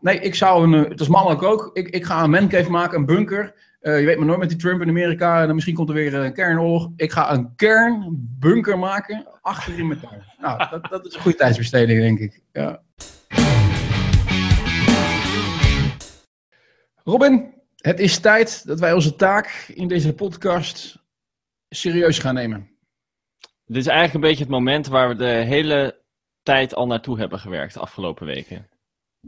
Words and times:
nee, 0.00 0.20
ik 0.20 0.34
zou 0.34 0.64
een, 0.64 0.84
het 0.84 1.00
is 1.00 1.08
mannelijk 1.08 1.42
ook, 1.42 1.70
ik, 1.72 1.88
ik 1.88 2.04
ga 2.04 2.22
een 2.22 2.30
mancave 2.30 2.70
maken, 2.70 2.98
een 2.98 3.06
bunker. 3.06 3.54
je 3.80 3.90
weet 3.90 4.16
maar 4.16 4.26
nooit 4.26 4.38
met 4.38 4.48
die 4.48 4.58
Trump 4.58 4.80
in 4.80 4.88
Amerika, 4.88 5.40
en 5.40 5.46
dan 5.46 5.54
misschien 5.54 5.74
komt 5.74 5.88
er 5.88 5.94
weer 5.94 6.14
een 6.14 6.32
kernoorlog. 6.32 6.88
Ik 6.96 7.12
ga 7.12 7.32
een 7.32 7.54
kernbunker 7.56 8.78
maken 8.78 9.26
achter 9.40 9.78
in 9.78 9.86
mijn 9.86 10.00
tuin. 10.00 10.24
Nou, 10.38 10.58
dat, 10.70 10.90
dat 10.90 11.06
is 11.06 11.14
een 11.14 11.20
goede 11.20 11.36
tijdsbesteding, 11.36 12.00
denk 12.00 12.18
ik. 12.18 12.42
Ja. 12.52 12.82
Robin, 17.04 17.54
het 17.76 18.00
is 18.00 18.18
tijd 18.18 18.66
dat 18.66 18.80
wij 18.80 18.92
onze 18.92 19.16
taak 19.16 19.72
in 19.74 19.88
deze 19.88 20.14
podcast 20.14 20.98
serieus 21.68 22.18
gaan 22.18 22.34
nemen. 22.34 22.70
Dit 23.64 23.76
is 23.76 23.86
eigenlijk 23.86 24.14
een 24.14 24.30
beetje 24.30 24.44
het 24.44 24.52
moment 24.52 24.86
waar 24.86 25.08
we 25.08 25.14
de 25.14 25.24
hele 25.24 26.02
tijd 26.42 26.74
al 26.74 26.86
naartoe 26.86 27.18
hebben 27.18 27.38
gewerkt 27.38 27.74
de 27.74 27.80
afgelopen 27.80 28.26
weken. 28.26 28.68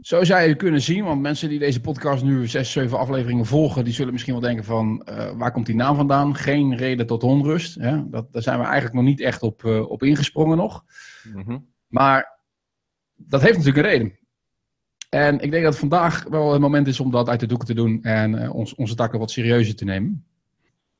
Zo 0.01 0.23
zou 0.23 0.41
je 0.41 0.55
kunnen 0.55 0.81
zien, 0.81 1.03
want 1.03 1.21
mensen 1.21 1.49
die 1.49 1.59
deze 1.59 1.81
podcast 1.81 2.23
nu 2.23 2.47
zes, 2.47 2.71
zeven 2.71 2.97
afleveringen 2.97 3.45
volgen, 3.45 3.83
die 3.83 3.93
zullen 3.93 4.11
misschien 4.11 4.33
wel 4.33 4.41
denken 4.41 4.63
van, 4.63 5.07
uh, 5.09 5.31
waar 5.31 5.51
komt 5.51 5.65
die 5.65 5.75
naam 5.75 5.95
vandaan? 5.95 6.35
Geen 6.35 6.75
reden 6.75 7.07
tot 7.07 7.23
onrust. 7.23 7.75
Hè? 7.75 8.09
Dat, 8.09 8.33
daar 8.33 8.41
zijn 8.41 8.59
we 8.59 8.65
eigenlijk 8.65 8.95
nog 8.95 9.03
niet 9.03 9.21
echt 9.21 9.41
op, 9.41 9.63
uh, 9.63 9.89
op 9.89 10.03
ingesprongen 10.03 10.57
nog. 10.57 10.83
Mhm. 11.33 11.57
Maar 11.87 12.39
dat 13.15 13.41
heeft 13.41 13.57
natuurlijk 13.57 13.85
een 13.85 13.91
reden. 13.91 14.17
En 15.09 15.39
ik 15.39 15.51
denk 15.51 15.63
dat 15.63 15.77
vandaag 15.77 16.23
wel 16.23 16.51
het 16.51 16.61
moment 16.61 16.87
is 16.87 16.99
om 16.99 17.11
dat 17.11 17.29
uit 17.29 17.39
de 17.39 17.45
doeken 17.45 17.67
te 17.67 17.73
doen 17.73 18.03
en 18.03 18.33
uh, 18.33 18.55
ons, 18.55 18.75
onze 18.75 18.95
takken 18.95 19.19
wat 19.19 19.31
serieuzer 19.31 19.75
te 19.75 19.85
nemen. 19.85 20.25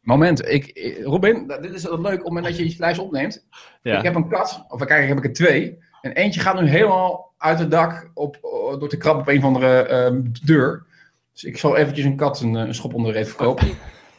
Moment, 0.01 0.47
ik, 0.47 0.97
Robin, 1.03 1.47
dit 1.61 1.73
is 1.73 1.83
leuk 1.83 1.97
op 1.97 2.03
het 2.03 2.23
moment 2.23 2.45
dat 2.45 2.57
je 2.57 2.69
je 2.69 2.75
lijst 2.77 2.99
opneemt. 2.99 3.47
Ja. 3.81 3.97
Ik 3.97 4.03
heb 4.03 4.15
een 4.15 4.29
kat, 4.29 4.65
of 4.67 4.85
kijk, 4.85 5.07
heb 5.07 5.17
ik 5.17 5.23
er 5.25 5.33
twee. 5.33 5.77
En 6.03 6.11
eentje 6.11 6.39
gaat 6.39 6.61
nu 6.61 6.67
helemaal 6.67 7.33
uit 7.37 7.59
het 7.59 7.71
dak 7.71 8.11
op, 8.13 8.37
door 8.79 8.89
te 8.89 8.97
krabben 8.97 9.21
op 9.21 9.27
een 9.27 9.37
of 9.37 9.43
andere 9.43 10.11
uh, 10.11 10.31
deur. 10.43 10.85
Dus 11.33 11.43
ik 11.43 11.57
zal 11.57 11.75
eventjes 11.75 12.05
een 12.05 12.15
kat 12.15 12.41
een, 12.41 12.53
een 12.53 12.75
schop 12.75 12.93
onder 12.93 13.11
de 13.11 13.17
reet 13.17 13.27
verkopen. 13.27 13.67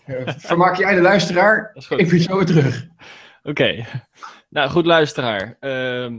uh, 0.06 0.28
vermaak 0.36 0.77
jij 0.77 0.95
de 0.95 1.00
luisteraar? 1.00 1.77
Ik 1.97 2.08
vind 2.08 2.23
zo 2.23 2.36
weer 2.36 2.47
terug. 2.47 2.86
Oké. 3.42 3.84
Nou, 4.48 4.70
goed 4.70 4.86
luisteraar. 4.86 5.56
Uh, 5.61 6.11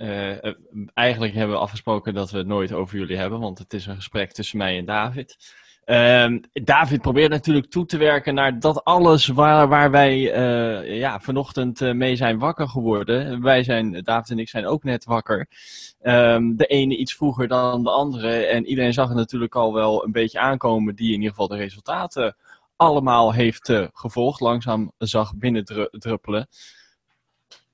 uh, 0.00 0.54
eigenlijk 0.94 1.34
hebben 1.34 1.56
we 1.56 1.62
afgesproken 1.62 2.14
dat 2.14 2.30
we 2.30 2.38
het 2.38 2.46
nooit 2.46 2.72
over 2.72 2.98
jullie 2.98 3.16
hebben, 3.16 3.40
want 3.40 3.58
het 3.58 3.72
is 3.72 3.86
een 3.86 3.96
gesprek 3.96 4.32
tussen 4.32 4.58
mij 4.58 4.78
en 4.78 4.84
David. 4.84 5.36
Uh, 5.86 6.38
David 6.52 7.00
probeert 7.00 7.30
natuurlijk 7.30 7.70
toe 7.70 7.86
te 7.86 7.96
werken 7.96 8.34
naar 8.34 8.60
dat 8.60 8.84
alles 8.84 9.26
waar, 9.26 9.68
waar 9.68 9.90
wij 9.90 10.18
uh, 10.18 10.98
ja, 10.98 11.20
vanochtend 11.20 11.80
mee 11.80 12.16
zijn 12.16 12.38
wakker 12.38 12.68
geworden. 12.68 13.42
Wij 13.42 13.62
zijn, 13.62 14.02
David 14.02 14.30
en 14.30 14.38
ik 14.38 14.48
zijn 14.48 14.66
ook 14.66 14.84
net 14.84 15.04
wakker. 15.04 15.48
Um, 16.02 16.56
de 16.56 16.66
ene 16.66 16.96
iets 16.96 17.14
vroeger 17.14 17.48
dan 17.48 17.82
de 17.82 17.90
andere. 17.90 18.46
En 18.46 18.66
iedereen 18.66 18.92
zag 18.92 19.08
het 19.08 19.16
natuurlijk 19.16 19.54
al 19.54 19.74
wel 19.74 20.04
een 20.04 20.12
beetje 20.12 20.38
aankomen, 20.38 20.94
die 20.94 21.08
in 21.08 21.14
ieder 21.14 21.30
geval 21.30 21.48
de 21.48 21.56
resultaten 21.56 22.36
allemaal 22.76 23.32
heeft 23.32 23.72
gevolgd. 23.92 24.40
Langzaam 24.40 24.92
zag 24.98 25.36
binnendruppelen. 25.36 26.48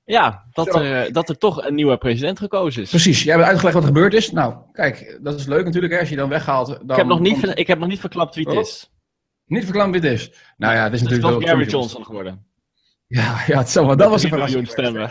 Ja, 0.09 0.43
dat 0.51 0.75
er, 0.75 1.13
dat 1.13 1.29
er 1.29 1.37
toch 1.37 1.65
een 1.65 1.75
nieuwe 1.75 1.97
president 1.97 2.39
gekozen 2.39 2.81
is. 2.81 2.89
Precies, 2.89 3.23
jij 3.23 3.35
hebt 3.35 3.47
uitgelegd 3.47 3.75
wat 3.75 3.83
er 3.83 3.89
gebeurd 3.89 4.13
is. 4.13 4.31
Nou, 4.31 4.55
kijk, 4.71 5.19
dat 5.21 5.39
is 5.39 5.45
leuk 5.45 5.65
natuurlijk 5.65 5.93
hè, 5.93 5.99
als 5.99 6.09
je 6.09 6.15
dan 6.15 6.29
weghaalt. 6.29 6.67
Dan, 6.67 6.89
ik, 6.89 6.95
heb 6.95 7.05
nog 7.05 7.19
niet, 7.19 7.51
ik 7.57 7.67
heb 7.67 7.79
nog 7.79 7.87
niet 7.87 7.99
verklapt 7.99 8.35
wie 8.35 8.47
het 8.47 8.55
oh. 8.55 8.61
is. 8.61 8.91
Niet 9.45 9.63
verklapt 9.63 9.91
wie 9.91 10.01
het 10.01 10.11
is? 10.11 10.31
Nou 10.57 10.75
ja, 10.75 10.83
het 10.83 10.93
is 10.93 11.01
natuurlijk... 11.01 11.33
Het 11.33 11.43
is 11.43 11.49
Gary 11.49 11.65
Johnson 11.65 12.05
geworden. 12.05 12.45
Ja, 13.07 13.43
ja 13.47 13.57
het 13.57 13.69
zal, 13.69 13.95
dat 13.95 14.09
was 14.09 14.23
een 14.23 14.29
verrassing 14.29 14.67
stemmen. 14.67 15.09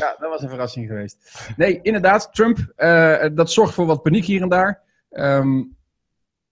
ja, 0.00 0.16
dat 0.18 0.30
was 0.30 0.42
een 0.42 0.48
verrassing 0.48 0.86
geweest. 0.86 1.48
Nee, 1.56 1.78
inderdaad, 1.82 2.28
Trump, 2.32 2.72
uh, 2.76 3.24
dat 3.32 3.50
zorgt 3.50 3.74
voor 3.74 3.86
wat 3.86 4.02
paniek 4.02 4.24
hier 4.24 4.42
en 4.42 4.48
daar. 4.48 4.80
Um, 5.10 5.76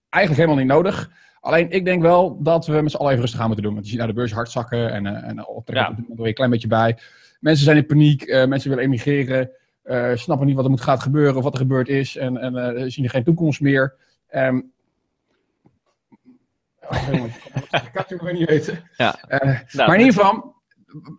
eigenlijk 0.09 0.45
helemaal 0.45 0.65
niet 0.65 0.75
nodig. 0.75 1.11
Alleen 1.49 1.71
ik 1.71 1.85
denk 1.85 2.03
wel 2.03 2.43
dat 2.43 2.67
we 2.67 2.81
met 2.81 2.91
z'n 2.91 2.97
allen 2.97 3.11
even 3.11 3.23
rustig 3.23 3.41
aan 3.41 3.47
moeten 3.47 3.65
doen. 3.65 3.75
Want 3.75 3.85
je 3.85 3.91
ziet 3.91 3.99
naar 3.99 4.09
de 4.09 4.15
beurs 4.15 4.33
hard 4.33 4.51
zakken 4.51 4.93
en, 4.93 5.05
uh, 5.05 5.29
en 5.29 5.47
op 5.47 5.69
ja. 5.73 5.89
er 5.89 6.05
weer 6.17 6.27
een 6.27 6.35
klein 6.35 6.51
beetje 6.51 6.69
bij. 6.69 6.99
Mensen 7.41 7.65
zijn 7.65 7.77
in 7.77 7.87
paniek, 7.87 8.27
uh, 8.27 8.45
mensen 8.45 8.71
willen 8.71 8.85
emigreren, 8.85 9.51
uh, 9.85 10.11
snappen 10.15 10.47
niet 10.47 10.57
wat 10.57 10.65
er 10.65 10.71
moet 10.71 10.81
gaat 10.81 11.03
gebeuren 11.03 11.37
of 11.37 11.43
wat 11.43 11.53
er 11.53 11.59
gebeurd 11.59 11.89
is 11.89 12.17
en, 12.17 12.37
en 12.37 12.93
zien 12.93 13.05
er 13.05 13.11
geen 13.11 13.25
toekomst 13.25 13.61
meer. 13.61 13.95
Um, 14.35 14.73
ik 17.71 17.91
kan 17.93 18.05
het 18.07 18.33
niet 18.33 18.49
weten. 18.49 18.91
Ja. 18.97 19.19
Nou, 19.29 19.61
maar 19.75 19.95
in 19.95 20.05
ieder 20.05 20.15
geval, 20.15 20.55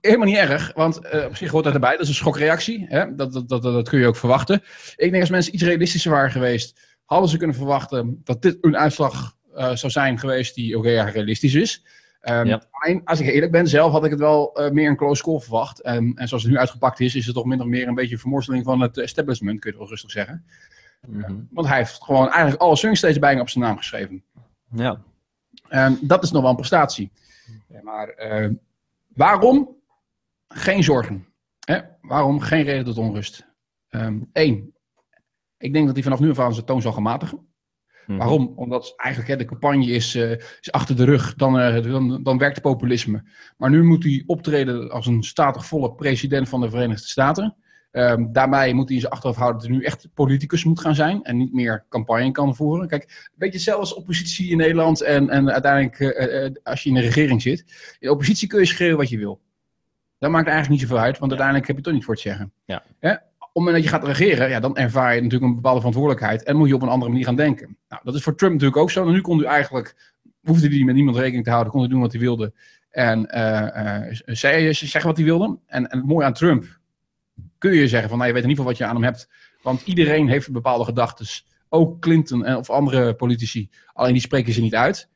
helemaal 0.02 0.28
niet 0.28 0.38
erg, 0.38 0.72
want 0.76 1.00
uh, 1.14 1.26
op 1.26 1.36
zich 1.36 1.52
hoort 1.52 1.64
dat 1.64 1.74
erbij. 1.74 1.92
Dat 1.92 2.02
is 2.02 2.08
een 2.08 2.14
schokreactie. 2.14 2.86
Hè? 2.88 3.16
Dat, 3.16 3.34
dat, 3.34 3.50
dat, 3.50 3.62
dat, 3.62 3.90
kun 3.90 4.00
je 4.00 4.08
ook 4.08 4.16
verwachten. 4.16 4.62
Ik 4.96 5.10
denk 5.10 5.22
als 5.22 5.30
mensen 5.30 5.54
iets 5.54 5.64
realistischer 5.64 6.12
waren 6.12 6.32
geweest, 6.32 6.80
hadden 7.06 7.30
ze 7.30 7.38
kunnen 7.38 7.56
verwachten 7.56 8.22
dat 8.24 8.42
dit 8.42 8.58
een 8.62 8.78
uitslag 8.78 9.38
zou 9.54 9.90
zijn 9.90 10.20
geweest 10.20 10.56
die 10.56 10.78
ook 10.78 10.84
heel 10.84 11.04
realistisch 11.04 11.54
is. 11.54 11.84
Um, 12.30 12.60
als 13.04 13.20
ik 13.20 13.28
eerlijk 13.28 13.52
ben, 13.52 13.68
zelf 13.68 13.92
had 13.92 14.06
ik 14.06 14.12
het 14.12 14.20
wel 14.20 14.62
uh, 14.62 14.72
meer 14.72 14.90
een 14.90 14.96
close 14.96 15.24
call 15.24 15.40
verwacht. 15.40 15.88
Um, 15.88 16.18
en 16.18 16.28
zoals 16.28 16.44
het 16.44 16.52
nu 16.52 16.58
uitgepakt 16.58 17.00
is, 17.00 17.16
is 17.16 17.26
het 17.26 17.36
toch 17.36 17.46
min 17.46 17.62
of 17.62 17.68
meer 17.68 17.88
een 17.88 17.96
beetje 17.96 18.14
een 18.14 18.20
vermorseling 18.20 18.64
van 18.64 18.82
het 18.82 18.98
establishment, 18.98 19.60
kun 19.60 19.72
je 19.72 19.78
wel 19.78 19.88
rustig 19.88 20.12
zeggen. 20.12 20.46
Mm 21.08 21.24
-hmm. 21.24 21.36
uh, 21.36 21.42
want 21.52 21.68
hij 21.68 21.78
heeft 21.78 22.04
gewoon 22.04 22.30
eigenlijk 22.30 22.62
alle 22.62 22.76
swingstates 22.76 23.20
bijna 23.20 23.42
op 23.42 23.50
zijn 23.50 23.64
naam 23.64 23.78
geschreven. 23.78 24.24
Ja. 24.76 25.02
Dat 26.02 26.24
is 26.24 26.32
nog 26.32 26.42
wel 26.42 26.50
een 26.50 26.56
prestatie. 26.56 27.12
Ja, 27.68 27.82
maar 27.84 28.42
uh, 28.42 28.50
waarom 29.08 29.76
geen 30.48 30.84
zorgen? 30.84 31.28
Hè? 31.60 31.80
Waarom 32.02 32.40
geen 32.40 32.64
reden 32.64 32.86
tot 32.86 32.98
onrust? 32.98 33.48
Eén, 34.34 34.74
ik 35.58 35.74
denk 35.74 35.86
dat 35.86 35.96
hij 35.96 36.04
vanaf 36.04 36.20
nu 36.20 36.30
af 36.30 36.40
aan 36.40 36.54
zijn 36.54 36.66
toon 36.66 36.82
zal 36.82 36.92
gaan 36.92 37.04
matigen. 37.04 37.48
Mhm. 38.10 38.18
Waarom? 38.18 38.54
Omdat 38.56 38.94
eigenlijk 38.98 39.32
hè, 39.32 39.38
de 39.38 39.46
campagne 39.46 39.86
is, 39.86 40.16
uh, 40.16 40.32
is 40.32 40.72
achter 40.72 40.96
de 40.96 41.04
rug, 41.04 41.36
dan, 41.36 41.60
uh, 41.60 41.84
dan, 41.84 42.24
dan 42.24 42.38
werkt 42.38 42.62
populisme. 42.62 43.24
Maar 43.58 43.70
nu 43.70 43.84
moet 43.84 44.04
hij 44.04 44.24
optreden 44.26 44.92
als 44.92 45.06
een 45.06 45.24
statig 45.24 45.66
volk 45.66 45.98
president 45.98 46.50
van 46.50 46.62
de 46.62 46.70
Verenigde 46.70 47.08
Staten. 47.08 47.56
Um, 47.92 48.32
daarbij 48.32 48.74
moet 48.74 48.86
hij 48.86 48.96
in 48.96 49.02
zijn 49.02 49.14
achterhoofd 49.14 49.40
houden 49.40 49.62
dat 49.62 49.70
hij 49.70 49.80
nu 49.80 49.86
echt 49.86 50.08
politicus 50.14 50.64
moet 50.64 50.80
gaan 50.80 50.96
zijn 50.96 51.24
en 51.24 51.38
niet 51.38 51.54
meer 51.54 51.86
campagne 51.90 52.32
kan 52.32 52.56
voeren. 52.56 52.88
Kijk, 52.88 53.04
een 53.04 53.36
beetje 53.36 53.60
zelfs 53.60 53.94
oppositie 53.94 54.50
in 54.50 54.58
Nederland 54.58 55.02
en, 55.02 55.30
en 55.30 55.52
uiteindelijk 55.52 56.00
uh, 56.00 56.50
als 56.64 56.84
je 56.84 56.90
in 56.90 56.96
de 56.96 57.02
regering 57.02 57.42
zit. 57.42 57.60
In 57.60 58.08
de 58.08 58.12
oppositie 58.12 58.48
kun 58.48 58.60
je 58.60 58.66
schreeuwen 58.66 58.98
wat 58.98 59.10
je 59.10 59.18
wil. 59.18 59.42
Dat 60.20 60.32
maakt 60.32 60.48
eigenlijk 60.48 60.80
niet 60.80 60.90
zoveel 60.90 61.04
uit, 61.04 61.18
want 61.18 61.32
uiteindelijk 61.32 61.68
heb 61.68 61.78
je 61.78 61.84
toch 61.84 61.94
niet 61.94 62.04
voor 62.04 62.14
het 62.14 62.24
zeggen. 62.24 62.52
Ja 63.00 63.29
op 63.60 63.66
het 63.66 63.74
moment 63.74 63.94
dat 63.94 64.02
je 64.02 64.08
gaat 64.08 64.18
regeren, 64.18 64.50
ja, 64.50 64.60
dan 64.60 64.78
ervaar 64.78 65.16
je 65.16 65.22
natuurlijk 65.22 65.50
een 65.50 65.56
bepaalde 65.56 65.80
verantwoordelijkheid 65.80 66.44
en 66.44 66.58
moet 66.58 66.68
je 66.68 66.76
op 66.76 66.82
een 66.82 66.90
andere 66.90 67.12
manier 67.12 67.26
gaan 67.26 67.36
denken. 67.36 67.78
Nou, 67.90 68.02
dat 68.04 68.16
is 68.16 68.24
voor 68.24 68.36
Trump 68.36 68.54
natuurlijk 68.54 68.82
ook 68.82 68.92
zo. 68.92 69.10
Nu 69.10 69.22
kon 69.22 69.38
hij 69.38 69.48
eigenlijk, 69.48 69.96
hoefde 70.42 70.68
hij 70.68 70.84
met 70.84 70.96
niemand 70.96 71.18
rekening 71.18 71.44
te 71.44 71.50
houden, 71.50 71.72
kon 71.72 71.82
hij 71.82 71.90
doen 71.90 72.02
wat 72.02 72.12
hij 72.12 72.22
wilde. 72.22 72.54
En 72.90 73.30
uh, 73.36 74.08
uh, 74.26 74.36
zeggen 74.72 75.04
wat 75.04 75.18
hij 75.18 75.26
wilde. 75.26 75.58
En, 75.66 75.90
en 75.90 75.98
het 75.98 76.08
mooie 76.08 76.26
aan 76.26 76.34
Trump, 76.34 76.80
kun 77.58 77.74
je 77.74 77.88
zeggen 77.88 78.10
van, 78.10 78.18
nou, 78.18 78.30
je 78.30 78.36
weet 78.36 78.44
in 78.44 78.50
ieder 78.50 78.64
geval 78.64 78.66
wat 78.66 78.78
je 78.78 78.86
aan 78.86 78.96
hem 78.96 79.04
hebt. 79.04 79.30
Want 79.62 79.82
iedereen 79.82 80.28
heeft 80.28 80.52
bepaalde 80.52 80.84
gedachten. 80.84 81.26
Ook 81.70 82.00
Clinton 82.00 82.46
en, 82.46 82.56
of 82.56 82.70
andere 82.70 83.14
politici. 83.14 83.70
Alleen 83.94 84.14
die 84.14 84.22
spreken 84.22 84.54
ze 84.54 84.62
niet 84.62 84.76
uit. 84.76 85.10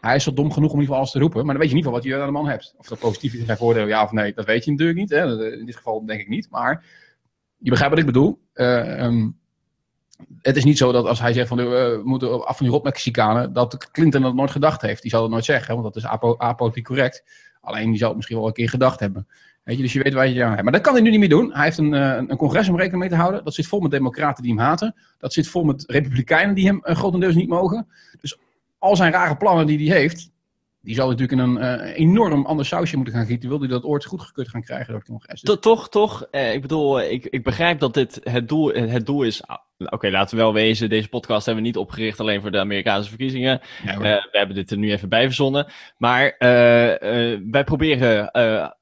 Hij 0.00 0.16
is 0.16 0.24
zo 0.24 0.32
dom 0.32 0.52
genoeg 0.52 0.72
om 0.72 0.76
in 0.76 0.80
ieder 0.80 0.94
geval 0.94 0.96
alles 0.96 1.10
te 1.10 1.18
roepen. 1.18 1.44
Maar 1.44 1.54
dan 1.54 1.62
weet 1.62 1.70
je 1.70 1.76
in 1.76 1.84
ieder 1.84 1.92
geval 1.92 2.10
wat 2.10 2.18
je 2.18 2.26
aan 2.26 2.34
de 2.34 2.40
man 2.40 2.50
hebt. 2.50 2.74
Of 2.76 2.86
dat 2.86 2.98
positief 2.98 3.34
is 3.34 3.44
zijn 3.44 3.58
voordeel, 3.58 3.86
ja 3.86 4.02
of 4.02 4.12
nee, 4.12 4.32
dat 4.34 4.44
weet 4.44 4.64
je 4.64 4.70
natuurlijk 4.70 4.98
niet. 4.98 5.10
Hè? 5.10 5.52
In 5.58 5.66
dit 5.66 5.76
geval 5.76 6.06
denk 6.06 6.20
ik 6.20 6.28
niet. 6.28 6.50
Maar 6.50 6.84
je 7.58 7.70
begrijpt 7.70 7.94
wat 7.94 8.04
ik 8.04 8.12
bedoel. 8.12 8.40
Uh, 8.54 9.04
um, 9.04 9.38
het 10.42 10.56
is 10.56 10.64
niet 10.64 10.78
zo 10.78 10.92
dat 10.92 11.06
als 11.06 11.20
hij 11.20 11.32
zegt 11.32 11.48
van 11.48 11.60
uh, 11.60 11.66
we 11.66 12.00
moeten 12.04 12.46
af 12.46 12.56
van 12.56 12.66
die 12.66 12.74
rotmexicanen, 12.74 13.52
dat 13.52 13.90
Clinton 13.90 14.22
dat 14.22 14.34
nooit 14.34 14.50
gedacht 14.50 14.82
heeft. 14.82 15.02
Die 15.02 15.10
zal 15.10 15.22
het 15.22 15.30
nooit 15.30 15.44
zeggen, 15.44 15.72
want 15.72 15.86
dat 15.86 15.96
is 15.96 16.10
apo 16.10 16.36
apolitiek 16.36 16.84
correct. 16.84 17.24
Alleen 17.60 17.88
die 17.88 17.98
zal 17.98 18.06
het 18.06 18.16
misschien 18.16 18.38
wel 18.38 18.46
een 18.46 18.52
keer 18.52 18.68
gedacht 18.68 19.00
hebben. 19.00 19.26
Weet 19.62 19.76
je, 19.76 19.82
dus 19.82 19.92
je 19.92 20.02
weet 20.02 20.12
waar 20.12 20.28
je 20.28 20.44
aan 20.44 20.50
hebt. 20.50 20.62
Maar 20.62 20.72
dat 20.72 20.80
kan 20.80 20.92
hij 20.92 21.02
nu 21.02 21.10
niet 21.10 21.18
meer 21.18 21.28
doen. 21.28 21.52
Hij 21.52 21.64
heeft 21.64 21.78
een, 21.78 21.92
uh, 21.92 22.14
een 22.26 22.36
congres 22.36 22.68
om 22.68 22.76
rekening 22.76 23.00
mee 23.00 23.10
te 23.10 23.16
houden. 23.16 23.44
Dat 23.44 23.54
zit 23.54 23.66
vol 23.66 23.80
met 23.80 23.90
democraten 23.90 24.42
die 24.42 24.52
hem 24.52 24.62
haten. 24.62 24.94
Dat 25.18 25.32
zit 25.32 25.48
vol 25.48 25.64
met 25.64 25.84
republikeinen 25.86 26.54
die 26.54 26.66
hem 26.66 26.80
grotendeels 26.82 27.34
niet 27.34 27.48
mogen. 27.48 27.88
Dus 28.20 28.38
al 28.78 28.96
zijn 28.96 29.12
rare 29.12 29.36
plannen 29.36 29.66
die 29.66 29.90
hij 29.90 29.98
heeft, 29.98 30.30
die 30.80 30.94
zal 30.94 31.08
natuurlijk 31.08 31.40
in 31.40 31.48
een 31.48 31.82
uh, 31.82 31.98
enorm 31.98 32.46
ander 32.46 32.66
sausje 32.66 32.96
moeten 32.96 33.14
gaan 33.14 33.26
gieten. 33.26 33.48
Wil 33.48 33.58
hij 33.58 33.68
dat 33.68 33.84
ooit 33.84 34.04
goedgekeurd 34.04 34.48
gaan 34.48 34.62
krijgen 34.62 34.86
door 34.86 34.98
het 34.98 35.08
congres? 35.08 35.40
Dus... 35.40 35.60
Toch, 35.60 35.88
toch. 35.88 36.26
Eh, 36.30 36.54
ik 36.54 36.62
bedoel, 36.62 37.00
ik, 37.00 37.26
ik 37.26 37.42
begrijp 37.42 37.78
dat 37.78 37.94
dit 37.94 38.20
het 38.22 38.48
doel, 38.48 38.72
het 38.72 39.06
doel 39.06 39.22
is. 39.22 39.46
Ah, 39.46 39.58
oké, 39.76 40.10
laten 40.10 40.36
we 40.36 40.42
wel 40.42 40.52
wezen. 40.52 40.88
Deze 40.88 41.08
podcast 41.08 41.46
hebben 41.46 41.62
we 41.62 41.68
niet 41.68 41.78
opgericht 41.78 42.20
alleen 42.20 42.40
voor 42.40 42.50
de 42.50 42.58
Amerikaanse 42.58 43.08
verkiezingen. 43.08 43.60
Ja, 43.84 43.92
uh, 43.92 43.98
we 43.98 44.28
hebben 44.30 44.56
dit 44.56 44.70
er 44.70 44.78
nu 44.78 44.90
even 44.90 45.08
bij 45.08 45.24
verzonnen. 45.24 45.66
Maar 45.96 46.34
wij 47.50 47.64
proberen 47.64 48.30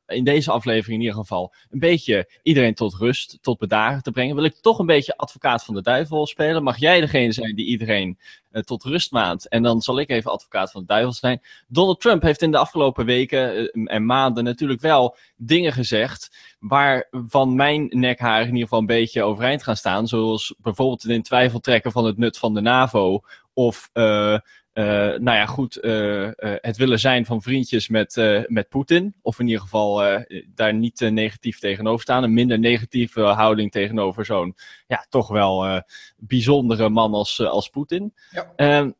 in 0.06 0.24
deze 0.24 0.50
aflevering 0.50 0.98
in 0.98 1.06
ieder 1.06 1.20
geval 1.20 1.54
een 1.70 1.78
beetje 1.78 2.30
iedereen 2.42 2.74
tot 2.74 2.94
rust, 2.94 3.38
tot 3.40 3.58
bedaren 3.58 4.02
te 4.02 4.10
brengen, 4.10 4.34
wil 4.34 4.44
ik 4.44 4.54
toch 4.54 4.78
een 4.78 4.86
beetje 4.86 5.16
advocaat 5.16 5.64
van 5.64 5.74
de 5.74 5.82
duivel 5.82 6.26
spelen. 6.26 6.62
Mag 6.62 6.78
jij 6.78 7.00
degene 7.00 7.32
zijn 7.32 7.54
die 7.54 7.66
iedereen 7.66 8.18
uh, 8.52 8.62
tot 8.62 8.84
rust 8.84 9.10
maand? 9.10 9.48
En 9.48 9.62
dan 9.62 9.80
zal 9.80 9.98
ik 9.98 10.08
even 10.08 10.30
advocaat 10.30 10.70
van 10.70 10.80
de 10.80 10.86
duivel 10.86 11.12
zijn. 11.12 11.40
Donald 11.68 12.00
Trump 12.00 12.22
heeft 12.22 12.42
in 12.42 12.50
de 12.50 12.58
afgelopen 12.58 13.04
weken 13.04 13.70
en 13.70 14.06
maanden 14.06 14.44
natuurlijk 14.44 14.80
wel 14.80 15.16
dingen 15.36 15.72
gezegd 15.72 16.36
waarvan 16.58 17.54
mijn 17.54 17.86
nekhaar 17.90 18.40
in 18.40 18.46
ieder 18.46 18.62
geval 18.62 18.78
een 18.78 18.86
beetje 18.86 19.22
overeind 19.22 19.62
gaan 19.62 19.76
staan. 19.76 20.08
Zoals 20.08 20.54
bijvoorbeeld 20.58 21.02
het 21.02 21.12
in 21.12 21.22
twijfel 21.22 21.60
trekken 21.60 21.92
van 21.92 22.04
het 22.04 22.16
nut 22.16 22.38
van 22.38 22.54
de 22.54 22.60
NAVO. 22.60 23.20
Of, 23.52 23.90
uh, 23.94 24.38
nou 24.76 25.22
ja, 25.24 25.46
goed, 25.46 25.78
uh, 25.82 26.30
het 26.40 26.76
willen 26.76 26.98
zijn 26.98 27.26
van 27.26 27.42
vriendjes 27.42 27.88
met, 27.88 28.16
met 28.46 28.68
Poetin. 28.68 29.14
Of 29.22 29.38
in 29.38 29.46
ieder 29.46 29.62
geval 29.62 30.24
daar 30.54 30.74
niet 30.74 31.00
negatief 31.00 31.58
tegenover 31.58 32.02
staan. 32.02 32.22
Een 32.22 32.34
minder 32.34 32.58
negatieve 32.58 33.20
houding 33.20 33.70
tegenover 33.70 34.24
zo'n, 34.24 34.56
ja, 34.86 35.06
toch 35.08 35.28
wel 35.28 35.82
bijzondere 36.16 36.88
man 36.88 37.14
als, 37.14 37.40
als 37.40 37.68
Poetin. 37.68 38.14
Ja. 38.30 38.52
Ehm, 38.56 38.90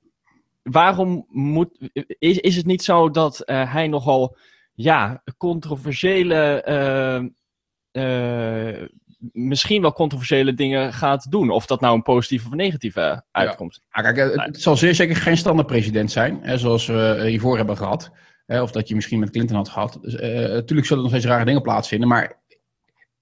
waarom 0.63 1.27
moet, 1.29 1.79
is, 2.19 2.39
is 2.39 2.57
het 2.57 2.67
niet 2.67 2.83
zo 2.83 3.11
dat 3.11 3.43
hij 3.45 3.89
nogal, 3.89 4.37
ja, 4.75 5.23
controversiële 5.37 6.65
uh, 7.97 8.83
misschien 9.33 9.83
wel 9.83 9.93
controversiële 9.93 10.55
dingen 10.55 10.93
gaat 10.93 11.31
doen. 11.31 11.51
Of 11.51 11.67
dat 11.67 11.81
nou 11.81 11.95
een 11.95 12.03
positieve 12.03 12.47
of 12.47 12.55
negatieve 12.55 13.25
uitkomt. 13.31 13.83
Ja. 13.91 14.13
kijk, 14.13 14.17
eh, 14.17 14.45
het 14.45 14.63
zal 14.63 14.77
zeer 14.77 14.95
zeker 14.95 15.17
geen 15.17 15.37
standaard 15.37 15.67
president 15.67 16.11
zijn, 16.11 16.39
hè, 16.43 16.59
zoals 16.59 16.87
we 16.87 17.25
hiervoor 17.27 17.57
hebben 17.57 17.77
gehad. 17.77 18.11
Hè, 18.47 18.63
of 18.63 18.71
dat 18.71 18.89
je 18.89 18.95
misschien 18.95 19.19
met 19.19 19.31
Clinton 19.31 19.57
had 19.57 19.69
gehad. 19.69 19.99
Dus, 20.03 20.15
uh, 20.15 20.21
natuurlijk 20.31 20.87
zullen 20.87 21.05
er 21.05 21.11
nog 21.11 21.21
steeds 21.21 21.25
rare 21.25 21.45
dingen 21.45 21.63
plaatsvinden, 21.63 22.09
maar 22.09 22.41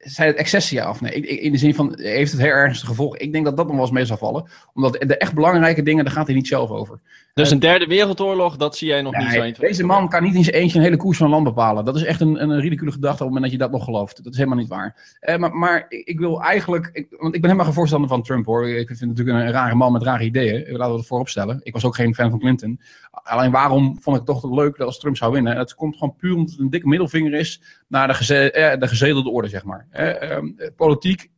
zijn 0.05 0.29
het 0.29 0.37
excessen 0.37 0.77
ja 0.77 0.91
of 0.91 1.01
nee? 1.01 1.13
in 1.21 1.53
de 1.53 1.59
zin 1.59 1.75
van, 1.75 1.99
heeft 2.01 2.33
het 2.33 2.41
heel 2.41 2.51
ernstige 2.51 2.91
gevolgen? 2.91 3.21
Ik 3.21 3.33
denk 3.33 3.45
dat 3.45 3.57
dat 3.57 3.67
nog 3.67 3.75
wel 3.75 3.85
eens 3.85 3.95
mee 3.95 4.05
zal 4.05 4.17
vallen. 4.17 4.51
Omdat 4.75 4.93
de 4.93 5.17
echt 5.17 5.35
belangrijke 5.35 5.83
dingen, 5.83 6.05
daar 6.05 6.15
gaat 6.15 6.27
hij 6.27 6.35
niet 6.35 6.47
zelf 6.47 6.71
over. 6.71 7.01
Dus 7.35 7.51
een 7.51 7.59
derde 7.59 7.87
wereldoorlog, 7.87 8.57
dat 8.57 8.77
zie 8.77 8.89
jij 8.89 9.03
nog 9.03 9.17
niet 9.17 9.59
Deze 9.59 9.85
man 9.85 10.09
kan 10.09 10.23
niet 10.23 10.35
in 10.35 10.45
zijn 10.45 10.57
eentje 10.57 10.79
een 10.79 10.85
hele 10.85 10.97
koers 10.97 11.19
van 11.19 11.31
land 11.31 11.45
bepalen. 11.45 11.85
Dat 11.85 11.97
is 11.97 12.05
echt 12.05 12.21
een, 12.21 12.43
een 12.43 12.61
ridicule 12.61 12.93
gedachte 12.93 13.25
op 13.25 13.31
het 13.31 13.35
moment 13.35 13.43
dat 13.43 13.53
je 13.53 13.59
dat 13.59 13.71
nog 13.71 13.85
gelooft. 13.85 14.25
Dat 14.25 14.33
is 14.33 14.39
helemaal 14.39 14.59
niet 14.59 14.69
waar. 14.69 15.17
Eh, 15.21 15.37
maar, 15.37 15.55
maar, 15.55 15.87
ik 15.89 16.19
wil 16.19 16.43
eigenlijk, 16.43 16.91
ik, 16.93 17.07
want 17.11 17.35
ik 17.35 17.41
ben 17.41 17.51
helemaal 17.51 17.65
geen 17.65 17.75
voorstander 17.75 18.09
van 18.09 18.23
Trump 18.23 18.47
hoor. 18.47 18.69
Ik 18.69 18.87
vind 18.87 19.01
het 19.01 19.09
natuurlijk 19.09 19.39
een, 19.39 19.51
rare 19.51 19.75
man 19.75 19.93
met 19.93 20.03
rare 20.03 20.25
ideeën. 20.25 20.77
Laten 20.77 20.93
we 20.93 20.99
het 20.99 21.07
voorop 21.07 21.29
stellen. 21.29 21.61
Ik 21.63 21.73
was 21.73 21.85
ook 21.85 21.95
geen 21.95 22.15
fan 22.15 22.31
van 22.31 22.39
Clinton. 22.39 22.81
Alleen 23.11 23.51
waarom 23.51 23.97
vond 24.01 24.17
ik 24.17 24.27
het 24.27 24.41
toch 24.41 24.55
leuk 24.55 24.77
dat 24.77 24.87
als 24.87 24.99
Trump 24.99 25.17
zou 25.17 25.33
winnen? 25.33 25.57
Het 25.57 25.75
komt 25.75 25.97
gewoon 25.97 26.17
puur 26.17 26.35
omdat 26.35 26.51
het 26.51 26.61
een 26.61 26.71
dikke 26.71 26.89
middelvinger 26.89 27.35
is 27.35 27.61
naar 27.89 28.07
de, 28.07 28.15
geze 28.15 28.51
eh, 28.51 28.81
de 28.81 28.89
gezedelde 28.89 29.31
orde, 29.31 29.49
zeg 29.49 29.65
maar. 29.65 29.87
Eh, 29.95 30.39
politiek 30.77 31.31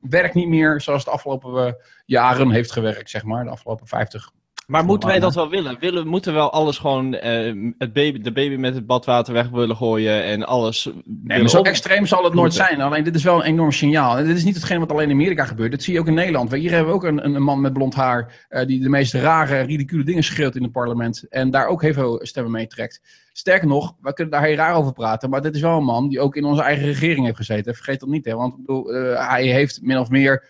werkt 0.00 0.34
niet 0.34 0.48
meer 0.48 0.80
zoals 0.80 1.04
de 1.04 1.10
afgelopen 1.10 1.66
eh, 1.66 1.72
jaren 2.04 2.50
heeft 2.50 2.72
gewerkt, 2.72 3.10
zeg 3.10 3.24
maar. 3.24 3.44
De 3.44 3.50
afgelopen 3.50 3.86
50, 3.86 4.30
maar 4.66 4.84
moeten 4.84 5.08
wij 5.08 5.20
dat 5.20 5.34
wel 5.34 5.48
willen? 5.48 5.76
willen 5.80 6.06
moeten 6.06 6.32
we 6.32 6.38
wel 6.38 6.52
alles 6.52 6.78
gewoon 6.78 7.14
uh, 7.14 7.72
het 7.78 7.92
baby, 7.92 8.20
de 8.20 8.32
baby 8.32 8.56
met 8.56 8.74
het 8.74 8.86
badwater 8.86 9.32
weg 9.32 9.48
willen 9.48 9.76
gooien 9.76 10.24
en 10.24 10.46
alles. 10.46 10.90
Nee, 11.04 11.40
maar 11.40 11.48
zo 11.48 11.62
extreem 11.62 12.06
zal 12.06 12.24
het 12.24 12.34
nooit 12.34 12.54
zijn. 12.54 12.80
Alleen 12.80 13.04
dit 13.04 13.14
is 13.14 13.24
wel 13.24 13.34
een 13.34 13.46
enorm 13.46 13.72
signaal. 13.72 14.18
En 14.18 14.26
dit 14.26 14.36
is 14.36 14.44
niet 14.44 14.54
hetgeen 14.54 14.78
wat 14.78 14.90
alleen 14.90 15.08
in 15.08 15.14
Amerika 15.14 15.44
gebeurt. 15.44 15.70
Dat 15.70 15.82
zie 15.82 15.94
je 15.94 16.00
ook 16.00 16.06
in 16.06 16.14
Nederland. 16.14 16.52
Hier 16.52 16.70
hebben 16.70 16.88
we 16.88 16.94
ook 16.94 17.04
een, 17.04 17.24
een 17.24 17.42
man 17.42 17.60
met 17.60 17.72
blond 17.72 17.94
haar 17.94 18.46
uh, 18.50 18.66
die 18.66 18.80
de 18.80 18.88
meest 18.88 19.14
rare, 19.14 19.60
ridicule 19.60 20.04
dingen 20.04 20.24
schreeuwt 20.24 20.56
in 20.56 20.62
het 20.62 20.72
parlement. 20.72 21.26
En 21.28 21.50
daar 21.50 21.66
ook 21.66 21.82
heel 21.82 21.92
veel 21.92 22.18
stemmen 22.22 22.52
mee 22.52 22.66
trekt. 22.66 23.00
Sterker 23.32 23.68
nog, 23.68 23.94
we 24.00 24.12
kunnen 24.12 24.32
daar 24.32 24.44
heel 24.44 24.56
raar 24.56 24.74
over 24.74 24.92
praten. 24.92 25.30
Maar 25.30 25.42
dit 25.42 25.54
is 25.54 25.60
wel 25.60 25.76
een 25.76 25.84
man 25.84 26.08
die 26.08 26.20
ook 26.20 26.36
in 26.36 26.44
onze 26.44 26.62
eigen 26.62 26.86
regering 26.86 27.24
heeft 27.24 27.36
gezeten. 27.36 27.74
Vergeet 27.74 28.00
dat 28.00 28.08
niet, 28.08 28.24
hè? 28.24 28.34
Want 28.34 28.56
bedoel, 28.56 28.94
uh, 28.94 29.28
hij 29.28 29.46
heeft 29.46 29.82
min 29.82 29.98
of 29.98 30.10
meer 30.10 30.44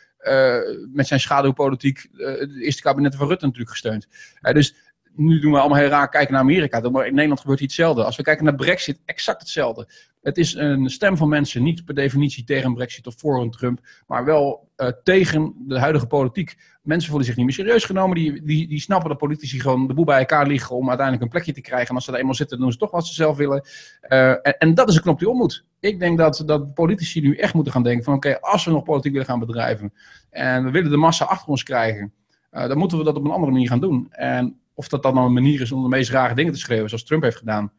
met 0.92 1.06
zijn 1.06 1.20
schaduwpolitiek 1.20 2.08
uh, 2.12 2.18
de 2.26 2.60
eerste 2.60 2.82
kabinetten 2.82 3.18
van 3.18 3.28
Rutte 3.28 3.44
natuurlijk 3.44 3.70
gesteund. 3.70 4.08
Uh, 4.42 4.52
dus 4.52 4.74
nu 5.16 5.40
doen 5.40 5.52
we 5.52 5.58
allemaal 5.58 5.78
heel 5.78 5.88
raar 5.88 6.08
kijken 6.08 6.32
naar 6.32 6.42
Amerika. 6.42 6.90
Maar 6.90 7.06
in 7.06 7.14
Nederland 7.14 7.40
gebeurt 7.40 7.60
iets 7.60 7.76
hetzelfde. 7.76 8.04
Als 8.04 8.16
we 8.16 8.22
kijken 8.22 8.44
naar 8.44 8.54
Brexit, 8.54 9.00
exact 9.04 9.40
hetzelfde. 9.40 9.88
Het 10.22 10.36
is 10.36 10.54
een 10.54 10.90
stem 10.90 11.16
van 11.16 11.28
mensen, 11.28 11.62
niet 11.62 11.84
per 11.84 11.94
definitie 11.94 12.44
tegen 12.44 12.74
Brexit 12.74 13.06
of 13.06 13.14
voor 13.18 13.40
een 13.40 13.50
Trump, 13.50 13.80
maar 14.06 14.24
wel 14.24 14.68
uh, 14.76 14.88
tegen 15.02 15.54
de 15.58 15.78
huidige 15.78 16.06
politiek. 16.06 16.56
Mensen 16.82 17.08
voelen 17.08 17.26
zich 17.26 17.36
niet 17.36 17.44
meer 17.44 17.54
serieus 17.54 17.84
genomen. 17.84 18.16
Die, 18.16 18.42
die, 18.42 18.68
die 18.68 18.80
snappen 18.80 19.08
dat 19.08 19.18
politici 19.18 19.60
gewoon 19.60 19.86
de 19.86 19.94
boel 19.94 20.04
bij 20.04 20.18
elkaar 20.18 20.46
liggen 20.46 20.76
om 20.76 20.88
uiteindelijk 20.88 21.24
een 21.24 21.32
plekje 21.32 21.52
te 21.52 21.60
krijgen. 21.60 21.88
En 21.88 21.94
als 21.94 22.04
ze 22.04 22.12
er 22.12 22.18
eenmaal 22.18 22.34
zitten, 22.34 22.58
doen 22.58 22.72
ze 22.72 22.78
toch 22.78 22.90
wat 22.90 23.06
ze 23.06 23.14
zelf 23.14 23.36
willen. 23.36 23.64
Uh, 24.08 24.34
en, 24.58 24.74
dat 24.74 24.88
is 24.88 24.96
een 24.96 25.02
knop 25.02 25.18
die 25.18 25.28
om 25.28 25.36
moet. 25.36 25.64
Ik 25.80 25.98
denk 25.98 26.18
dat, 26.18 26.42
dat 26.46 26.74
politici 26.74 27.20
nu 27.20 27.36
echt 27.36 27.54
moeten 27.54 27.72
gaan 27.72 27.82
denken 27.82 28.04
van 28.04 28.14
oké, 28.14 28.40
als 28.40 28.64
we 28.64 28.70
nog 28.70 28.82
politiek 28.82 29.12
willen 29.12 29.26
gaan 29.26 29.38
bedrijven 29.38 29.92
en 30.30 30.64
we 30.64 30.70
willen 30.70 30.90
de 30.90 30.96
massa 30.96 31.24
achter 31.24 31.48
ons 31.48 31.62
krijgen, 31.62 32.12
uh, 32.52 32.68
dan 32.68 32.78
moeten 32.78 32.98
we 32.98 33.04
dat 33.04 33.16
op 33.16 33.24
een 33.24 33.30
andere 33.30 33.52
manier 33.52 33.68
gaan 33.68 33.80
doen. 33.80 34.06
En 34.10 34.60
of 34.74 34.88
dat 34.88 35.02
dan 35.02 35.14
nou 35.14 35.26
een 35.26 35.32
manier 35.32 35.60
is 35.60 35.72
om 35.72 35.82
de 35.82 35.88
meest 35.88 36.10
rare 36.10 36.34
dingen 36.34 36.52
te 36.52 36.58
schrijven, 36.58 36.88
zoals 36.88 37.04
Trump 37.04 37.22
heeft 37.22 37.36
gedaan, 37.36 37.72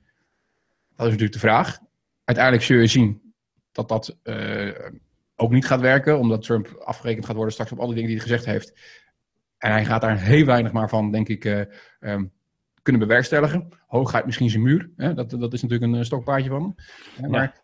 dat 0.96 1.06
is 1.06 1.12
natuurlijk 1.12 1.34
de 1.34 1.40
vraag. 1.40 1.80
Uiteindelijk 2.24 2.66
zul 2.66 2.78
je 2.78 2.88
zien 2.88 3.34
dat 3.72 3.88
dat 3.88 4.18
uh, 4.24 4.72
ook 5.36 5.52
niet 5.52 5.66
gaat 5.66 5.82
werken, 5.82 6.20
omdat 6.20 6.42
Trump 6.42 6.68
afgerekend 6.68 7.26
gaat 7.26 7.36
worden 7.36 7.54
straks 7.54 7.72
op 7.72 7.80
alle 7.80 7.94
dingen 7.94 8.10
die 8.10 8.18
hij 8.18 8.26
gezegd 8.26 8.46
heeft. 8.46 8.74
En 9.58 9.72
hij 9.72 9.86
gaat 9.86 10.02
daar 10.02 10.20
heel 10.20 10.46
weinig 10.46 10.72
maar 10.72 10.90
van, 10.90 11.12
denk 11.12 11.28
ik, 11.28 11.46
uh, 11.46 11.62
um, 12.00 12.32
kunnen 12.82 13.08
bewerkstelligen. 13.08 13.70
Hoogheid 13.88 14.26
misschien 14.26 14.50
zijn 14.50 14.64
muur, 14.64 14.90
hè? 14.96 15.14
Dat, 15.14 15.30
dat 15.30 15.54
is 15.54 15.62
natuurlijk 15.62 15.94
een 15.94 16.06
stokpaardje 16.06 16.50
van 16.50 16.76
hem. 17.16 17.30
Maar 17.30 17.64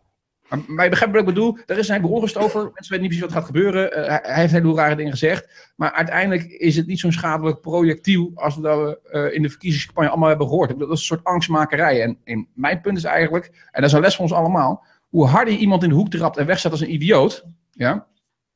maar, 0.58 0.84
je 0.84 0.90
begrijpt 0.90 1.16
wat 1.16 1.28
ik 1.28 1.34
bedoel? 1.34 1.58
Er 1.66 1.78
is 1.78 1.88
een 1.88 2.04
onrust 2.04 2.38
over. 2.38 2.62
Mensen 2.62 2.78
weten 2.78 3.00
niet 3.00 3.08
precies 3.08 3.22
wat 3.22 3.32
gaat 3.32 3.46
gebeuren. 3.46 4.00
Uh, 4.00 4.06
hij, 4.06 4.42
heeft 4.42 4.54
hele 4.54 4.74
rare 4.74 4.96
dingen 4.96 5.12
gezegd. 5.12 5.72
Maar 5.76 5.92
uiteindelijk 5.92 6.44
is 6.44 6.76
het 6.76 6.88
niet 6.88 7.00
zo'n 7.00 7.12
schadelijk 7.12 7.62
projectiel 7.62 8.32
als 8.36 8.56
we, 8.56 8.62
dat 8.62 8.78
we 8.80 9.00
uh, 9.12 9.36
in 9.36 9.42
de 9.42 9.50
verkiezingscampagne 9.50 10.10
allemaal 10.10 10.30
hebben 10.30 10.48
gehoord. 10.48 10.70
Dat 10.70 10.82
is 10.82 10.88
een 10.90 10.98
soort 10.98 11.24
angstmakerij. 11.24 12.02
En, 12.02 12.18
en, 12.24 12.48
mijn 12.54 12.82
punt 12.82 12.98
is 12.98 13.04
eigenlijk, 13.04 13.46
en 13.46 13.82
dat 13.82 13.90
is 13.90 13.92
een 13.92 14.02
les 14.02 14.16
voor 14.16 14.24
ons 14.24 14.34
allemaal, 14.34 14.84
hoe 15.10 15.26
harder 15.26 15.54
je 15.54 15.60
iemand 15.60 15.84
in 15.84 15.90
de 15.90 15.96
hoek 15.96 16.10
trapt 16.10 16.38
en 16.38 16.46
wegzet 16.46 16.72
als 16.72 16.82
een 16.82 16.94
idioot, 16.94 17.46
ja, 17.72 18.08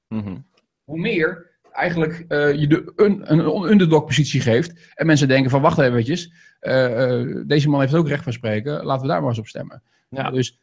mm 0.08 0.24
-hmm. 0.24 0.46
hoe 0.84 1.00
meer 1.00 1.54
eigenlijk 1.72 2.26
uh, 2.28 2.54
je 2.54 2.68
de 2.68 2.94
un, 2.96 3.32
een 3.32 3.70
underdog 3.70 4.06
positie 4.06 4.42
geeft. 4.42 4.92
En 4.94 5.06
mensen 5.06 5.28
denken 5.28 5.52
van 5.52 5.62
wacht 5.62 5.80
even, 5.80 6.32
deze 7.48 7.70
man 7.70 7.80
heeft 7.80 7.96
ook 7.96 8.08
recht 8.08 8.24
van 8.24 8.34
spreken. 8.34 8.84
Laten 8.84 9.02
we 9.02 9.08
daar 9.08 9.20
maar 9.20 9.30
eens 9.30 9.40
op 9.40 9.48
stemmen. 9.48 9.84
Ja. 10.10 10.32
Dus 10.32 10.60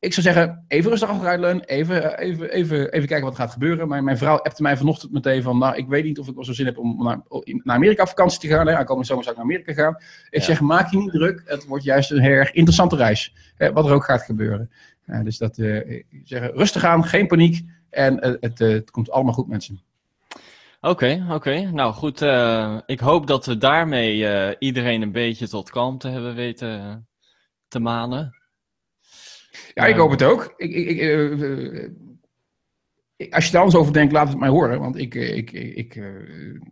ik 0.00 0.12
zou 0.12 0.26
zeggen, 0.26 0.64
even 0.68 0.90
rustig 0.90 1.08
achteruit 1.08 1.68
Even, 1.68 2.18
even, 2.18 2.50
even, 2.50 2.92
even 2.92 3.08
kijken 3.08 3.26
wat 3.26 3.36
gaat 3.36 3.52
gebeuren. 3.52 3.88
Maar 3.88 4.04
mijn 4.04 4.18
vrouw 4.18 4.36
appte 4.36 4.62
mij 4.62 4.76
vanochtend 4.76 5.12
meteen 5.12 5.42
van... 5.42 5.58
Nou, 5.58 5.76
ik 5.76 5.88
weet 5.88 6.04
niet 6.04 6.18
of 6.18 6.28
ik 6.28 6.34
wel 6.34 6.44
zo 6.44 6.52
zin 6.52 6.66
heb 6.66 6.78
om 6.78 7.04
naar, 7.04 7.20
naar 7.44 7.76
Amerika 7.76 8.02
op 8.02 8.08
vakantie 8.08 8.40
te 8.40 8.48
gaan. 8.48 8.66
Hè. 8.66 8.84
Komende 8.84 9.06
zomer 9.06 9.24
zou 9.24 9.36
ik 9.36 9.42
naar 9.42 9.52
Amerika 9.52 9.82
gaan. 9.82 9.96
Ik 10.30 10.42
zeg, 10.42 10.60
maak 10.60 10.90
je 10.90 10.96
niet 10.96 11.10
druk. 11.10 11.42
Het 11.44 11.66
wordt 11.66 11.84
juist 11.84 12.10
een 12.10 12.20
heel 12.20 12.30
erg 12.30 12.52
interessante 12.52 12.96
reis. 12.96 13.34
Hè, 13.56 13.72
wat 13.72 13.86
er 13.86 13.92
ook 13.92 14.04
gaat 14.04 14.22
gebeuren. 14.22 14.70
Ja, 15.06 15.22
dus 15.22 15.38
dat, 15.38 15.58
uh, 15.58 16.02
zeg, 16.24 16.50
rustig 16.52 16.84
aan, 16.84 17.04
geen 17.04 17.26
paniek. 17.26 17.60
En 17.90 18.26
uh, 18.26 18.34
het, 18.40 18.60
uh, 18.60 18.72
het 18.72 18.90
komt 18.90 19.10
allemaal 19.10 19.34
goed, 19.34 19.48
mensen. 19.48 19.80
Oké, 20.80 20.90
okay, 20.90 21.22
oké. 21.22 21.34
Okay. 21.34 21.62
Nou 21.64 21.92
goed, 21.92 22.20
ik 22.86 23.00
hoop 23.00 23.26
dat 23.26 23.46
we 23.46 23.58
daarmee 23.58 24.58
iedereen 24.58 25.02
een 25.02 25.12
beetje 25.12 25.48
tot 25.48 25.70
kalmte 25.70 26.08
hebben 26.08 26.34
weten 26.34 27.06
te 27.68 27.78
manen. 27.78 28.39
Ja, 29.74 29.86
ik 29.86 29.96
hoop 29.96 30.10
het 30.10 30.22
ook. 30.22 30.54
Ik, 30.56 30.74
ik, 30.74 30.88
ik, 30.88 31.00
uh, 31.00 31.88
als 33.30 33.46
je 33.46 33.52
daar 33.52 33.60
anders 33.60 33.80
over 33.80 33.92
denkt, 33.92 34.12
laat 34.12 34.28
het 34.28 34.38
mij 34.38 34.48
horen. 34.48 34.80
Want 34.80 34.98
ik, 34.98 35.14
ik, 35.14 35.50
ik 35.52 35.94
uh, 35.94 36.04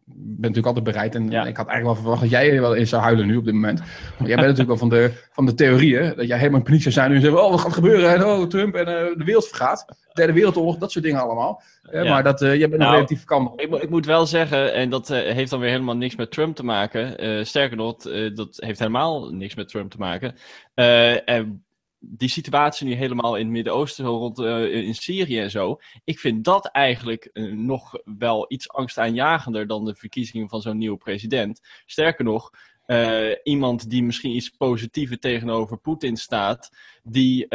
ben 0.05 0.37
natuurlijk 0.41 0.67
altijd 0.67 0.85
bereid. 0.85 1.15
En 1.15 1.31
ja. 1.31 1.47
ik 1.47 1.57
had 1.57 1.67
eigenlijk 1.67 1.85
wel 1.85 1.95
verwacht 1.95 2.21
dat 2.21 2.31
jij 2.31 2.61
wel 2.61 2.75
eens 2.75 2.91
zou 2.91 3.03
huilen 3.03 3.27
nu 3.27 3.37
op 3.37 3.45
dit 3.45 3.55
moment. 3.55 3.79
Want 3.79 4.29
jij 4.29 4.37
bent 4.37 4.41
natuurlijk 4.41 4.69
wel 4.69 4.77
van 4.77 4.89
de, 4.89 5.13
van 5.33 5.47
de 5.47 5.55
theorieën. 5.55 6.13
Dat 6.17 6.27
jij 6.27 6.39
helemaal 6.39 6.59
in 6.59 6.65
paniek 6.65 6.83
zou 6.83 6.95
zijn. 6.95 7.13
En 7.13 7.21
zeggen, 7.21 7.45
oh, 7.45 7.51
wat 7.51 7.61
gaat 7.61 7.73
gebeuren? 7.73 8.15
En 8.15 8.25
oh, 8.25 8.47
Trump 8.47 8.75
en 8.75 8.89
uh, 8.89 9.17
de 9.17 9.25
wereld 9.25 9.49
vergaat. 9.49 10.07
Derde 10.13 10.33
Wereldoorlog, 10.33 10.79
dat 10.79 10.93
soort 10.93 11.05
dingen 11.05 11.21
allemaal. 11.21 11.63
Ja. 11.83 12.05
Maar 12.05 12.23
dat, 12.23 12.41
jij 12.41 12.59
bent 12.59 12.77
nou, 12.77 12.95
relatief 12.95 13.25
kalm. 13.25 13.53
Ik, 13.57 13.75
ik, 13.75 13.91
moet 13.91 14.07
wel 14.07 14.27
zeggen, 14.27 14.75
en 14.75 14.91
dat 14.91 15.09
heeft 15.09 15.51
dan 15.51 15.61
weer 15.61 15.71
helemaal 15.71 15.97
niks 15.97 16.17
met 16.17 16.31
Trump 16.31 16.57
te 16.57 16.65
maken. 16.65 17.47
sterker 17.47 17.77
nog, 17.77 17.97
dat 18.35 18.57
heeft 18.57 18.79
helemaal 18.79 19.31
niks 19.31 19.55
met 19.55 19.69
Trump 19.69 19.91
te 19.91 19.99
maken. 19.99 20.35
en 21.25 21.65
die 22.01 22.29
situatie 22.29 22.87
nu 22.87 22.95
helemaal 22.95 23.37
in 23.37 23.45
het 23.45 23.53
Midden-Oosten, 23.53 24.05
rond 24.05 24.39
uh, 24.39 24.75
in 24.75 24.95
Syrië 24.95 25.39
en 25.39 25.51
zo. 25.51 25.81
Ik 26.05 26.19
vind 26.19 26.45
dat 26.45 26.67
eigenlijk 26.67 27.31
uh, 27.33 27.53
nog 27.53 28.01
wel 28.19 28.45
iets 28.49 28.69
angstaanjagender 28.69 29.67
dan 29.67 29.85
de 29.85 29.95
verkiezingen 29.95 30.49
van 30.49 30.61
zo'n 30.61 30.79
nieuwe 30.79 30.97
president. 30.97 31.61
Sterker 31.87 32.25
nog, 32.25 32.51
uh, 32.87 33.31
iemand 33.43 33.91
die 33.91 34.03
misschien 34.03 34.35
iets 34.35 34.49
positiever 34.49 35.19
tegenover 35.19 35.79
Poetin 35.79 36.17
staat, 36.17 36.71
die 37.03 37.49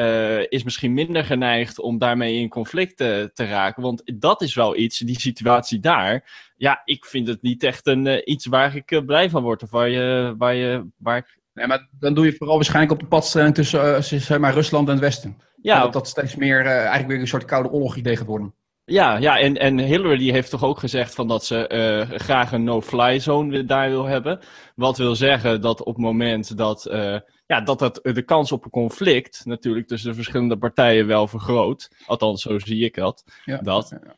is 0.50 0.64
misschien 0.64 0.94
minder 0.94 1.24
geneigd 1.24 1.80
om 1.80 1.98
daarmee 1.98 2.40
in 2.40 2.50
conflict 2.50 2.98
te 2.98 3.32
raken. 3.36 3.84
Want 3.84 4.02
dat 4.16 4.42
is 4.42 4.54
wel 4.54 4.78
iets, 4.78 4.98
die 4.98 5.20
situatie 5.20 5.80
daar. 5.80 6.32
Ja, 6.58 6.82
ik 6.86 7.06
vind 7.06 7.28
het 7.28 7.42
niet 7.42 7.64
echt 7.64 7.88
een, 7.88 8.32
iets 8.32 8.46
waar 8.46 8.76
ik 8.76 9.06
blij 9.06 9.30
van 9.30 9.44
word. 9.44 9.64
Of 9.64 9.70
waar, 9.70 9.90
je, 9.90 10.36
waar, 10.38 10.56
je, 10.56 10.88
waar 10.98 11.18
ik 11.18 11.42
Nee, 11.54 11.68
maar 11.68 11.88
dan 11.92 12.14
doe 12.14 12.26
je 12.26 12.36
vooral 12.36 12.56
waarschijnlijk 12.56 12.94
op 12.94 13.00
de 13.00 13.06
padstelling 13.06 13.56
tussen 13.56 13.96
uh, 13.96 14.02
zeg 14.02 14.40
maar, 14.40 14.54
Rusland 14.54 14.88
en 14.88 14.94
het 14.94 15.04
Westen. 15.04 15.38
Ja. 15.62 15.82
Dat 15.82 15.94
dat 15.94 16.08
steeds 16.08 16.36
meer 16.36 16.62
uh, 16.62 16.72
eigenlijk 16.72 17.08
weer 17.08 17.20
een 17.20 17.28
soort 17.28 17.46
koude 17.46 17.70
oorlog 17.70 17.96
idee 17.96 18.16
gaat 18.16 18.28
worden. 18.28 18.54
Ja, 18.86 19.18
ja 19.18 19.40
en, 19.40 19.58
en 19.58 19.80
Hillary 19.80 20.18
die 20.18 20.32
heeft 20.32 20.50
toch 20.50 20.64
ook 20.64 20.80
gezegd 20.80 21.16
van 21.16 21.28
dat 21.28 21.46
ze 21.46 21.70
uh, 22.10 22.20
graag 22.20 22.52
een 22.52 22.64
no-fly 22.64 23.20
zone 23.20 23.66
daar 23.66 23.90
wil 23.90 24.06
hebben. 24.06 24.40
Wat 24.76 24.98
wil 24.98 25.16
zeggen 25.16 25.62
dat 25.62 25.80
op 25.80 25.96
het 25.96 26.04
moment 26.04 26.58
dat, 26.58 26.88
uh, 26.92 27.20
ja, 27.46 27.62
dat 27.62 27.80
het, 27.80 28.00
de 28.02 28.22
kans 28.22 28.52
op 28.52 28.66
een 28.66 28.72
conflict 28.72 29.42
natuurlijk 29.46 29.88
tussen 29.88 30.10
de 30.10 30.16
verschillende 30.16 30.58
partijen 30.58 31.08
wel 31.08 31.28
vergroot. 31.28 31.90
Althans, 32.06 32.42
zo 32.42 32.60
zie 32.60 32.84
ik 32.84 32.96
dat. 32.96 33.24
Ja, 33.46 33.58
dat. 33.58 33.90
Ja, 34.04 34.16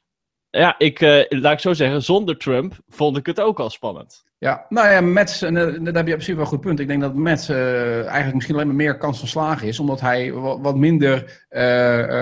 ja 0.55 0.75
ik, 0.77 1.01
uh, 1.01 1.23
laat 1.29 1.53
ik 1.53 1.59
zo 1.59 1.73
zeggen, 1.73 2.03
zonder 2.03 2.37
Trump 2.37 2.73
vond 2.87 3.17
ik 3.17 3.25
het 3.25 3.39
ook 3.39 3.59
al 3.59 3.69
spannend. 3.69 4.23
Ja, 4.37 4.65
nou 4.69 4.89
ja, 4.89 5.01
Mets, 5.01 5.41
en 5.41 5.53
daar 5.83 5.93
heb 5.93 6.07
je 6.07 6.13
op 6.13 6.21
zich 6.21 6.35
wel 6.35 6.43
een 6.43 6.49
goed 6.49 6.61
punt. 6.61 6.79
Ik 6.79 6.87
denk 6.87 7.01
dat 7.01 7.15
Mets 7.15 7.49
uh, 7.49 7.97
eigenlijk 7.99 8.33
misschien 8.33 8.55
alleen 8.55 8.67
maar 8.67 8.75
meer 8.75 8.97
kans 8.97 9.19
van 9.19 9.27
slagen 9.27 9.67
is, 9.67 9.79
omdat 9.79 10.01
hij 10.01 10.31
wat 10.33 10.75
minder, 10.75 11.45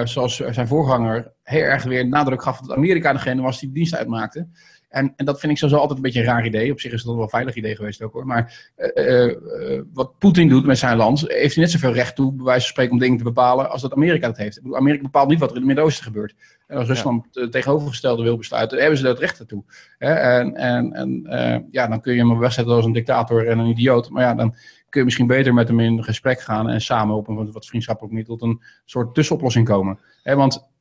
zoals 0.04 0.36
zijn 0.36 0.68
voorganger, 0.68 1.32
heel 1.44 1.64
erg 1.64 1.84
weer 1.84 2.08
nadruk 2.08 2.42
gaf 2.42 2.60
dat 2.60 2.78
Amerika 2.78 3.14
degene 3.14 3.42
was 3.42 3.60
die 3.60 3.70
de 3.70 3.76
dienst 3.76 3.96
uitmaakte. 3.96 4.48
En, 4.94 5.14
en 5.16 5.26
dat 5.26 5.40
vind 5.40 5.52
ik 5.52 5.58
sowieso 5.58 5.80
altijd 5.80 5.98
een 5.98 6.04
beetje 6.04 6.20
een 6.20 6.26
raar 6.26 6.46
idee. 6.46 6.72
Op 6.72 6.80
zich 6.80 6.92
is 6.92 7.04
dat 7.04 7.14
wel 7.14 7.24
een 7.24 7.30
veilig 7.30 7.56
idee 7.56 7.76
geweest 7.76 8.02
ook 8.02 8.14
hoor. 8.14 8.26
Maar 8.26 8.72
uh, 8.96 9.26
uh, 9.26 9.82
wat 9.94 10.18
Poetin 10.18 10.50
doet 10.50 10.66
met 10.66 10.78
zijn 10.78 10.98
land, 10.98 11.20
heeft 11.28 11.56
hij 11.56 11.64
net 11.64 11.72
zoveel 11.74 11.94
recht 11.94 12.16
toe, 12.16 12.34
bij 12.34 12.46
wijze 12.46 12.60
van 12.60 12.70
spreken, 12.70 12.94
om 12.94 13.00
dingen 13.00 13.18
te 13.18 13.24
bepalen 13.24 13.70
als 13.70 13.82
dat 13.82 13.94
Amerika 13.94 14.28
dat 14.28 14.38
heeft. 14.38 14.60
Amerika 14.72 15.04
bepaalt 15.04 15.30
niet 15.30 15.40
wat 15.40 15.50
er 15.50 15.56
in 15.56 15.62
het 15.62 15.68
Midden-Oosten 15.68 16.04
gebeurt. 16.04 16.36
En 16.68 16.78
als 16.78 16.88
Rusland 16.88 17.26
het 17.32 17.52
tegenovergestelde 17.52 18.24
wil 18.24 18.38
besluiten, 18.38 18.80
hebben 18.80 18.98
ze 18.98 19.04
dat 19.04 19.20
recht 19.20 19.48
toe. 19.48 19.64
En, 19.98 20.56
en, 20.56 20.94
en 20.94 21.26
uh, 21.26 21.58
ja, 21.72 21.88
dan 21.88 22.02
kun 22.02 22.14
je 22.14 22.20
hem 22.20 22.40
wegzetten 22.40 22.76
als 22.76 22.86
een 22.86 22.92
dictator 22.92 23.48
en 23.48 23.60
een 23.60 23.70
idioot. 23.70 24.10
Maar 24.10 24.24
ja, 24.24 24.34
dan 24.34 24.50
kun 24.90 25.00
je 25.00 25.04
misschien 25.04 25.28
beter 25.28 25.54
met 25.54 25.68
hem 25.68 25.80
in 25.80 26.04
gesprek 26.04 26.42
gaan 26.42 26.70
en 26.70 26.82
samen 26.82 27.16
op 27.16 27.28
een 27.28 27.52
wat 27.52 27.66
vriendschappelijk 27.66 28.14
middel 28.14 28.38
tot 28.38 28.50
een 28.50 28.62
soort 28.86 29.16
tussenoplossing 29.16 29.66
komen. 29.66 30.00
Want 30.24 30.72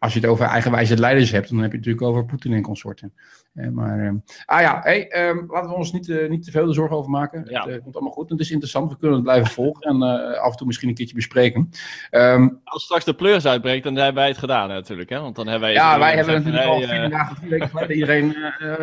als 0.00 0.12
je 0.12 0.20
het 0.20 0.28
over 0.28 0.46
eigenwijze 0.46 0.96
leiders 0.96 1.30
hebt, 1.30 1.48
dan 1.48 1.58
heb 1.58 1.70
je 1.70 1.76
het 1.76 1.86
natuurlijk 1.86 2.12
over 2.12 2.24
Poetin 2.24 2.52
en 2.52 2.62
consorten. 2.62 3.12
Eh, 3.54 3.68
maar, 3.68 3.98
uh, 3.98 4.12
ah 4.44 4.60
ja, 4.60 4.80
hey, 4.82 5.28
um, 5.28 5.44
laten 5.48 5.70
we 5.70 5.76
ons 5.76 5.92
niet, 5.92 6.08
uh, 6.08 6.28
niet 6.28 6.44
te 6.44 6.50
veel 6.50 6.66
de 6.66 6.72
zorgen 6.72 6.96
over 6.96 7.10
maken. 7.10 7.44
Ja. 7.48 7.68
Het 7.68 7.82
komt 7.82 7.94
allemaal 7.94 8.12
goed. 8.12 8.30
Het 8.30 8.40
is 8.40 8.50
interessant. 8.50 8.90
We 8.90 8.98
kunnen 8.98 9.16
het 9.16 9.24
blijven 9.24 9.52
volgen 9.52 9.82
en 9.82 10.02
af 10.40 10.50
en 10.50 10.56
toe 10.56 10.66
misschien 10.66 10.88
een 10.88 10.94
keertje 10.94 11.14
bespreken. 11.14 11.70
Um, 12.10 12.60
Als 12.64 12.82
straks 12.82 13.04
de 13.04 13.14
pleurs 13.14 13.46
uitbreekt, 13.46 13.84
dan 13.84 13.94
hebben 13.94 14.14
wij 14.14 14.28
het 14.28 14.38
gedaan 14.38 14.68
natuurlijk. 14.68 15.10
Hè? 15.10 15.20
Want 15.20 15.36
dan 15.36 15.46
hebben 15.46 15.68
wij 15.68 15.72
ja, 15.72 15.98
wij 15.98 16.16
hebben 16.16 16.34
natuurlijk 16.34 16.64
al 16.64 16.80
vier 16.80 17.10
dagen, 17.10 17.36
vier 17.36 17.50
weken 17.50 17.68
geleden 17.68 17.96
iedereen 17.96 18.36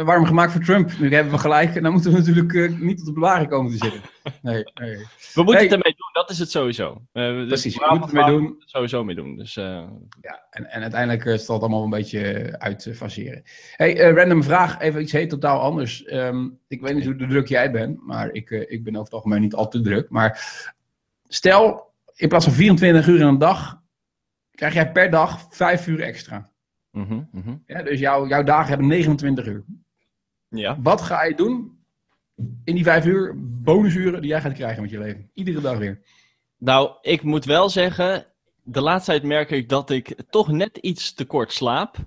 warm 0.03 0.25
gemaakt 0.25 0.51
voor 0.51 0.61
Trump. 0.61 0.91
Nu 0.99 1.13
hebben 1.13 1.33
we 1.33 1.39
gelijk. 1.39 1.75
En 1.75 1.83
dan 1.83 1.91
moeten 1.91 2.11
we 2.11 2.17
natuurlijk 2.17 2.79
niet 2.79 2.99
op 2.99 3.05
de 3.05 3.13
bewaring 3.13 3.49
komen 3.49 3.71
te 3.71 3.77
zitten. 3.77 4.01
Nee, 4.41 4.63
nee. 4.73 4.95
We 5.33 5.43
moeten 5.43 5.63
het 5.63 5.71
ermee 5.71 5.95
doen, 5.97 6.09
dat 6.11 6.29
is 6.29 6.39
het 6.39 6.51
sowieso. 6.51 7.01
Precies, 7.11 7.77
we 7.77 7.85
moeten 7.89 8.17
het 8.17 8.17
ermee 8.17 8.39
doen. 8.39 8.55
Sowieso 8.59 9.03
mee 9.03 9.15
doen. 9.15 9.35
Dus, 9.35 9.53
ja, 9.53 10.47
en, 10.49 10.65
en 10.71 10.81
uiteindelijk 10.81 11.39
zal 11.39 11.55
het 11.55 11.63
allemaal 11.63 11.83
een 11.83 11.89
beetje 11.89 12.55
uitfaseren. 12.59 13.43
hey, 13.75 13.95
random 13.95 14.43
vraag 14.43 14.55
even 14.79 15.01
iets 15.01 15.11
heet 15.11 15.29
totaal 15.29 15.59
anders. 15.59 16.03
Ehm, 16.03 16.47
ik 16.67 16.81
weet 16.81 16.95
niet 16.95 17.05
hoe 17.05 17.15
druk 17.15 17.47
jij 17.47 17.71
bent, 17.71 18.05
maar 18.05 18.31
ik, 18.31 18.49
uh, 18.49 18.71
ik 18.71 18.83
ben 18.83 18.93
over 18.93 19.05
het 19.05 19.13
algemeen 19.13 19.41
niet 19.41 19.53
al 19.53 19.67
te 19.67 19.81
druk. 19.81 20.09
Maar 20.09 20.39
stel, 21.27 21.91
in 22.15 22.29
plaats 22.29 22.45
van 22.45 22.53
24 22.53 23.07
uur 23.07 23.19
in 23.19 23.27
een 23.27 23.37
dag, 23.37 23.81
krijg 24.51 24.73
jij 24.73 24.91
per 24.91 25.09
dag 25.09 25.47
5 25.49 25.87
uur 25.87 26.01
extra. 26.01 26.49
Mm 26.91 27.29
-hmm, 27.31 27.63
Ja, 27.65 27.83
dus 27.83 27.99
jouw 27.99 28.27
jouw 28.27 28.43
dagen 28.43 28.69
hebben 28.69 28.87
29 28.87 29.45
uur. 29.45 29.63
Ja. 30.49 30.77
Wat 30.81 31.01
ga 31.01 31.23
je 31.23 31.35
doen 31.35 31.77
in 32.63 32.75
die 32.75 32.83
5 32.83 33.05
uur 33.05 33.33
bonusuren 33.37 34.21
die 34.21 34.29
jij 34.29 34.41
gaat 34.41 34.53
krijgen 34.53 34.81
met 34.81 34.91
je 34.91 34.99
leven? 34.99 35.29
Iedere 35.33 35.61
dag 35.61 35.77
weer. 35.77 36.01
Nou, 36.57 36.91
ik 37.01 37.23
moet 37.23 37.45
wel 37.45 37.69
zeggen, 37.69 38.25
de 38.63 38.81
laatste 38.81 39.11
tijd 39.11 39.23
merk 39.23 39.51
ik 39.51 39.69
dat 39.69 39.89
ik 39.89 40.15
toch 40.29 40.51
net 40.51 40.77
iets 40.77 41.13
te 41.13 41.25
kort 41.25 41.53
slaap. 41.53 41.97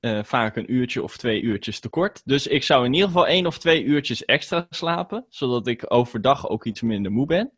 Uh, 0.00 0.22
vaak 0.22 0.56
een 0.56 0.72
uurtje 0.72 1.02
of 1.02 1.16
twee 1.16 1.42
uurtjes 1.42 1.80
te 1.80 1.88
kort. 1.88 2.22
Dus 2.24 2.46
ik 2.46 2.62
zou 2.62 2.84
in 2.84 2.92
ieder 2.92 3.08
geval 3.08 3.26
één 3.26 3.46
of 3.46 3.58
twee 3.58 3.84
uurtjes 3.84 4.24
extra 4.24 4.66
slapen, 4.70 5.26
zodat 5.28 5.66
ik 5.66 5.84
overdag 5.88 6.48
ook 6.48 6.64
iets 6.64 6.82
minder 6.82 7.12
moe 7.12 7.26
ben. 7.26 7.52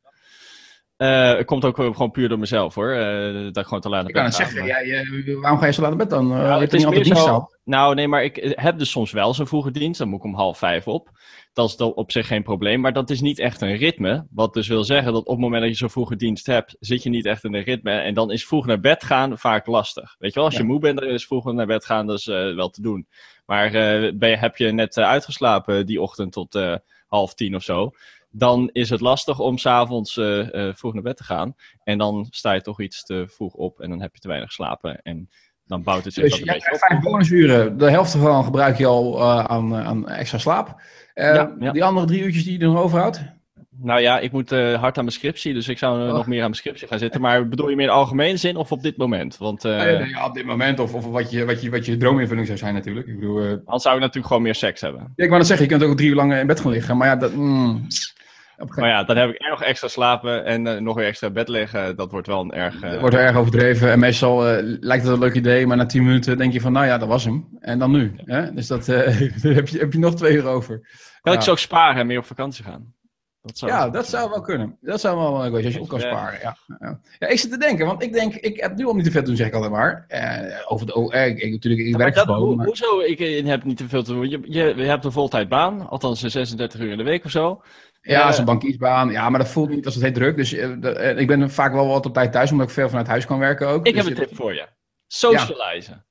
Uh, 0.98 1.36
het 1.36 1.46
komt 1.46 1.64
ook 1.64 1.76
gewoon 1.76 2.10
puur 2.10 2.28
door 2.28 2.38
mezelf 2.38 2.74
hoor. 2.74 2.96
Uh, 2.96 3.44
dat 3.44 3.56
ik 3.56 3.64
gewoon 3.64 3.80
te 3.80 3.88
laat 3.88 4.08
Ik 4.08 4.14
kan 4.14 4.24
het 4.24 4.34
zeggen, 4.34 4.64
ja, 4.64 5.04
waarom 5.40 5.58
ga 5.58 5.66
je 5.66 5.72
zo 5.72 5.80
laat 5.80 5.90
naar 5.90 5.98
bed 5.98 6.10
dan? 6.10 6.32
Uh, 6.32 6.58
het 6.58 6.74
is 6.74 6.84
niet 6.84 6.96
altijd 6.96 7.18
zo, 7.18 7.48
Nou 7.64 7.94
nee, 7.94 8.08
maar 8.08 8.24
ik 8.24 8.54
heb 8.56 8.78
dus 8.78 8.90
soms 8.90 9.12
wel 9.12 9.34
zo'n 9.34 9.46
vroege 9.46 9.70
dienst. 9.70 9.98
Dan 9.98 10.08
moet 10.08 10.18
ik 10.18 10.24
om 10.24 10.34
half 10.34 10.58
vijf 10.58 10.86
op. 10.86 11.10
Dat 11.52 11.68
is 11.68 11.76
dan 11.76 11.94
op 11.94 12.12
zich 12.12 12.26
geen 12.26 12.42
probleem. 12.42 12.80
Maar 12.80 12.92
dat 12.92 13.10
is 13.10 13.20
niet 13.20 13.38
echt 13.38 13.60
een 13.60 13.76
ritme. 13.76 14.26
Wat 14.30 14.54
dus 14.54 14.68
wil 14.68 14.84
zeggen 14.84 15.12
dat 15.12 15.24
op 15.24 15.28
het 15.28 15.38
moment 15.38 15.62
dat 15.62 15.70
je 15.70 15.76
zo'n 15.76 15.90
vroege 15.90 16.16
dienst 16.16 16.46
hebt, 16.46 16.76
zit 16.80 17.02
je 17.02 17.10
niet 17.10 17.26
echt 17.26 17.44
in 17.44 17.54
een 17.54 17.62
ritme. 17.62 17.92
En 17.92 18.14
dan 18.14 18.30
is 18.30 18.46
vroeg 18.46 18.66
naar 18.66 18.80
bed 18.80 19.04
gaan 19.04 19.38
vaak 19.38 19.66
lastig. 19.66 20.16
Weet 20.18 20.32
je 20.32 20.40
wel, 20.40 20.48
als 20.48 20.56
je 20.56 20.64
moe 20.64 20.80
bent, 20.80 20.98
dan 20.98 21.08
is 21.08 21.26
vroeg 21.26 21.52
naar 21.52 21.66
bed 21.66 21.84
gaan 21.84 22.06
dat 22.06 22.18
is 22.18 22.26
wel 22.26 22.68
te 22.68 22.82
doen. 22.82 23.08
Maar 23.46 23.70
ben 24.16 24.28
je, 24.28 24.36
heb 24.36 24.56
je 24.56 24.72
net 24.72 24.98
uitgeslapen 24.98 25.86
die 25.86 26.00
ochtend 26.00 26.32
tot 26.32 26.78
half 27.06 27.34
tien 27.34 27.54
of 27.54 27.62
zo 27.62 27.92
dan 28.30 28.70
is 28.72 28.90
het 28.90 29.00
lastig 29.00 29.38
om 29.38 29.58
s'avonds 29.58 30.16
uh, 30.16 30.52
uh, 30.52 30.74
vroeg 30.74 30.94
naar 30.94 31.02
bed 31.02 31.16
te 31.16 31.24
gaan. 31.24 31.54
En 31.84 31.98
dan 31.98 32.26
sta 32.30 32.52
je 32.52 32.60
toch 32.60 32.80
iets 32.80 33.04
te 33.04 33.24
vroeg 33.28 33.54
op 33.54 33.80
en 33.80 33.90
dan 33.90 34.00
heb 34.00 34.14
je 34.14 34.20
te 34.20 34.28
weinig 34.28 34.52
slapen. 34.52 35.02
En 35.02 35.28
dan 35.66 35.82
bouwt 35.82 36.04
het 36.04 36.14
zich 36.14 36.24
dus, 36.24 36.38
een 36.38 36.44
beetje 36.44 36.72
op. 36.72 36.78
vijf 36.78 37.00
bonusuren, 37.00 37.78
de 37.78 37.90
helft 37.90 38.14
ervan 38.14 38.44
gebruik 38.44 38.78
je 38.78 38.86
al 38.86 39.18
uh, 39.18 39.44
aan, 39.44 39.74
aan 39.74 40.08
extra 40.08 40.38
slaap. 40.38 40.82
Ja, 41.14 41.54
ja. 41.58 41.72
Die 41.72 41.84
andere 41.84 42.06
drie 42.06 42.22
uurtjes 42.22 42.44
die 42.44 42.52
je 42.52 42.64
er 42.64 42.72
nog 42.72 42.82
overhoudt? 42.82 43.22
Nou 43.80 44.00
ja, 44.00 44.18
ik 44.18 44.32
moet 44.32 44.52
uh, 44.52 44.80
hard 44.80 44.98
aan 44.98 45.04
mijn 45.04 45.16
scriptie, 45.16 45.54
dus 45.54 45.68
ik 45.68 45.78
zou 45.78 46.08
oh. 46.08 46.12
nog 46.12 46.26
meer 46.26 46.38
aan 46.38 46.44
mijn 46.44 46.54
scriptie 46.54 46.88
gaan 46.88 46.98
zitten. 46.98 47.20
Maar 47.20 47.48
bedoel 47.48 47.68
je 47.68 47.76
meer 47.76 47.86
in 47.86 47.92
algemene 47.92 48.36
zin 48.36 48.56
of 48.56 48.72
op 48.72 48.82
dit 48.82 48.96
moment? 48.96 49.36
Want, 49.36 49.64
uh... 49.64 49.72
ja, 49.72 50.06
ja, 50.06 50.26
op 50.26 50.34
dit 50.34 50.44
moment 50.44 50.78
of, 50.78 50.94
of 50.94 51.04
wat, 51.04 51.30
je, 51.30 51.44
wat, 51.44 51.62
je, 51.62 51.70
wat 51.70 51.86
je 51.86 51.96
droominvulling 51.96 52.46
zou 52.46 52.58
zijn 52.58 52.74
natuurlijk. 52.74 53.06
Ik 53.06 53.18
bedoel, 53.18 53.42
uh... 53.42 53.54
Dan 53.64 53.80
zou 53.80 53.94
ik 53.94 54.00
natuurlijk 54.00 54.26
gewoon 54.26 54.42
meer 54.42 54.54
seks 54.54 54.80
hebben. 54.80 55.00
Ja, 55.00 55.24
ik 55.24 55.28
wou 55.28 55.38
net 55.38 55.46
zeggen, 55.46 55.66
je 55.66 55.72
kunt 55.72 55.90
ook 55.90 55.96
drie 55.96 56.08
uur 56.08 56.14
lang 56.14 56.34
in 56.34 56.46
bed 56.46 56.60
gaan 56.60 56.70
liggen. 56.70 56.96
Maar 56.96 57.08
ja, 57.08 57.16
dat... 57.16 57.34
Mm, 57.34 57.86
maar 58.66 58.88
ja, 58.88 59.04
dan 59.04 59.16
heb 59.16 59.30
ik 59.30 59.48
nog 59.50 59.62
extra 59.62 59.88
slapen 59.88 60.44
en 60.44 60.66
uh, 60.66 60.76
nog 60.76 60.96
weer 60.96 61.06
extra 61.06 61.30
bed 61.30 61.48
liggen. 61.48 61.96
Dat 61.96 62.10
wordt 62.10 62.26
wel 62.26 62.40
een 62.40 62.52
erg... 62.52 62.82
Uh... 62.82 63.00
wordt 63.00 63.14
erg 63.14 63.36
overdreven. 63.36 63.90
En 63.90 63.98
meestal 63.98 64.42
lijkt 64.62 65.04
het 65.04 65.12
een 65.12 65.18
leuk 65.18 65.34
idee, 65.34 65.66
maar 65.66 65.76
na 65.76 65.86
tien 65.86 66.04
minuten 66.04 66.38
denk 66.38 66.52
je 66.52 66.60
van, 66.60 66.72
nou 66.72 66.86
ja, 66.86 66.98
dat 66.98 67.08
was 67.08 67.24
hem. 67.24 67.48
En 67.60 67.78
dan 67.78 67.90
nu. 67.90 68.12
Hè? 68.16 68.54
Dus 68.54 68.66
dat 68.66 68.86
heb, 68.86 69.68
je, 69.68 69.78
heb 69.78 69.92
je 69.92 69.98
nog 69.98 70.14
twee 70.14 70.34
uur 70.34 70.46
over. 70.46 70.80
Kan 71.20 71.32
ja. 71.32 71.38
ik 71.38 71.44
zo 71.44 71.50
ook 71.50 71.58
sparen 71.58 72.00
en 72.00 72.06
meer 72.06 72.18
op 72.18 72.24
vakantie 72.24 72.64
gaan? 72.64 72.94
Dat 73.48 73.58
zou 73.58 73.72
ja, 73.72 73.88
dat 73.90 74.08
zou 74.08 74.30
wel 74.30 74.40
kunnen. 74.40 74.76
Dat 74.80 75.00
zou 75.00 75.16
wel 75.16 75.40
leuk 75.40 75.52
zijn 75.52 75.64
als 75.64 75.74
je 75.74 75.80
op 75.80 75.88
kan 75.88 76.00
sparen. 76.00 76.40
Ja. 76.42 76.56
Ja. 76.78 77.00
ja. 77.18 77.28
ik 77.28 77.38
zit 77.38 77.50
te 77.50 77.58
denken, 77.58 77.86
want 77.86 78.02
ik 78.02 78.12
denk, 78.12 78.34
ik 78.34 78.60
heb 78.60 78.76
nu 78.76 78.86
al 78.86 78.94
niet 78.94 79.04
te 79.04 79.10
veel 79.10 79.20
te 79.20 79.26
doen, 79.26 79.36
zeg 79.36 79.46
ik 79.46 79.54
altijd 79.54 79.72
maar. 79.72 80.06
over 80.68 80.86
de 80.86 80.94
OR, 80.94 81.14
ik, 81.14 81.38
ik, 81.38 81.50
natuurlijk, 81.50 81.86
ik 81.86 81.96
werk 81.96 82.14
dat, 82.14 82.24
gewoon. 82.24 82.56
maar... 82.56 82.66
Hoezo? 82.66 83.00
Ik, 83.00 83.46
heb 83.46 83.64
niet 83.64 83.76
te 83.76 83.88
veel 83.88 84.02
te 84.02 84.12
doen. 84.12 84.28
Je, 84.28 84.40
je, 84.42 84.74
je 84.76 84.84
hebt 84.84 85.04
een 85.04 85.12
voltijdbaan, 85.12 85.88
althans 85.88 86.20
36 86.20 86.80
uur 86.80 86.90
in 86.90 86.98
de 86.98 87.04
week 87.04 87.24
of 87.24 87.30
zo. 87.30 87.62
Ja, 88.02 88.32
uh, 88.32 88.38
een 88.38 88.44
bankiersbaan. 88.44 89.10
Ja, 89.10 89.30
maar 89.30 89.40
dat 89.40 89.48
voelt 89.48 89.68
niet 89.68 89.84
als 89.84 89.94
het 89.94 90.04
heet 90.04 90.14
druk. 90.14 90.36
Dus 90.36 90.52
uh, 90.52 91.18
ik 91.18 91.26
ben 91.26 91.50
vaak 91.50 91.72
wel 91.72 91.86
wat 91.86 92.06
op 92.06 92.14
tijd 92.14 92.32
thuis, 92.32 92.50
omdat 92.50 92.66
ik 92.66 92.72
veel 92.72 92.88
vanuit 92.88 93.06
huis 93.06 93.26
kan 93.26 93.38
werken 93.38 93.68
ook. 93.68 93.86
Ik 93.86 93.94
dus 93.94 94.04
heb 94.04 94.18
een 94.18 94.26
tip 94.26 94.36
voor 94.36 94.54
je. 94.54 94.66
Socializen. 95.06 96.06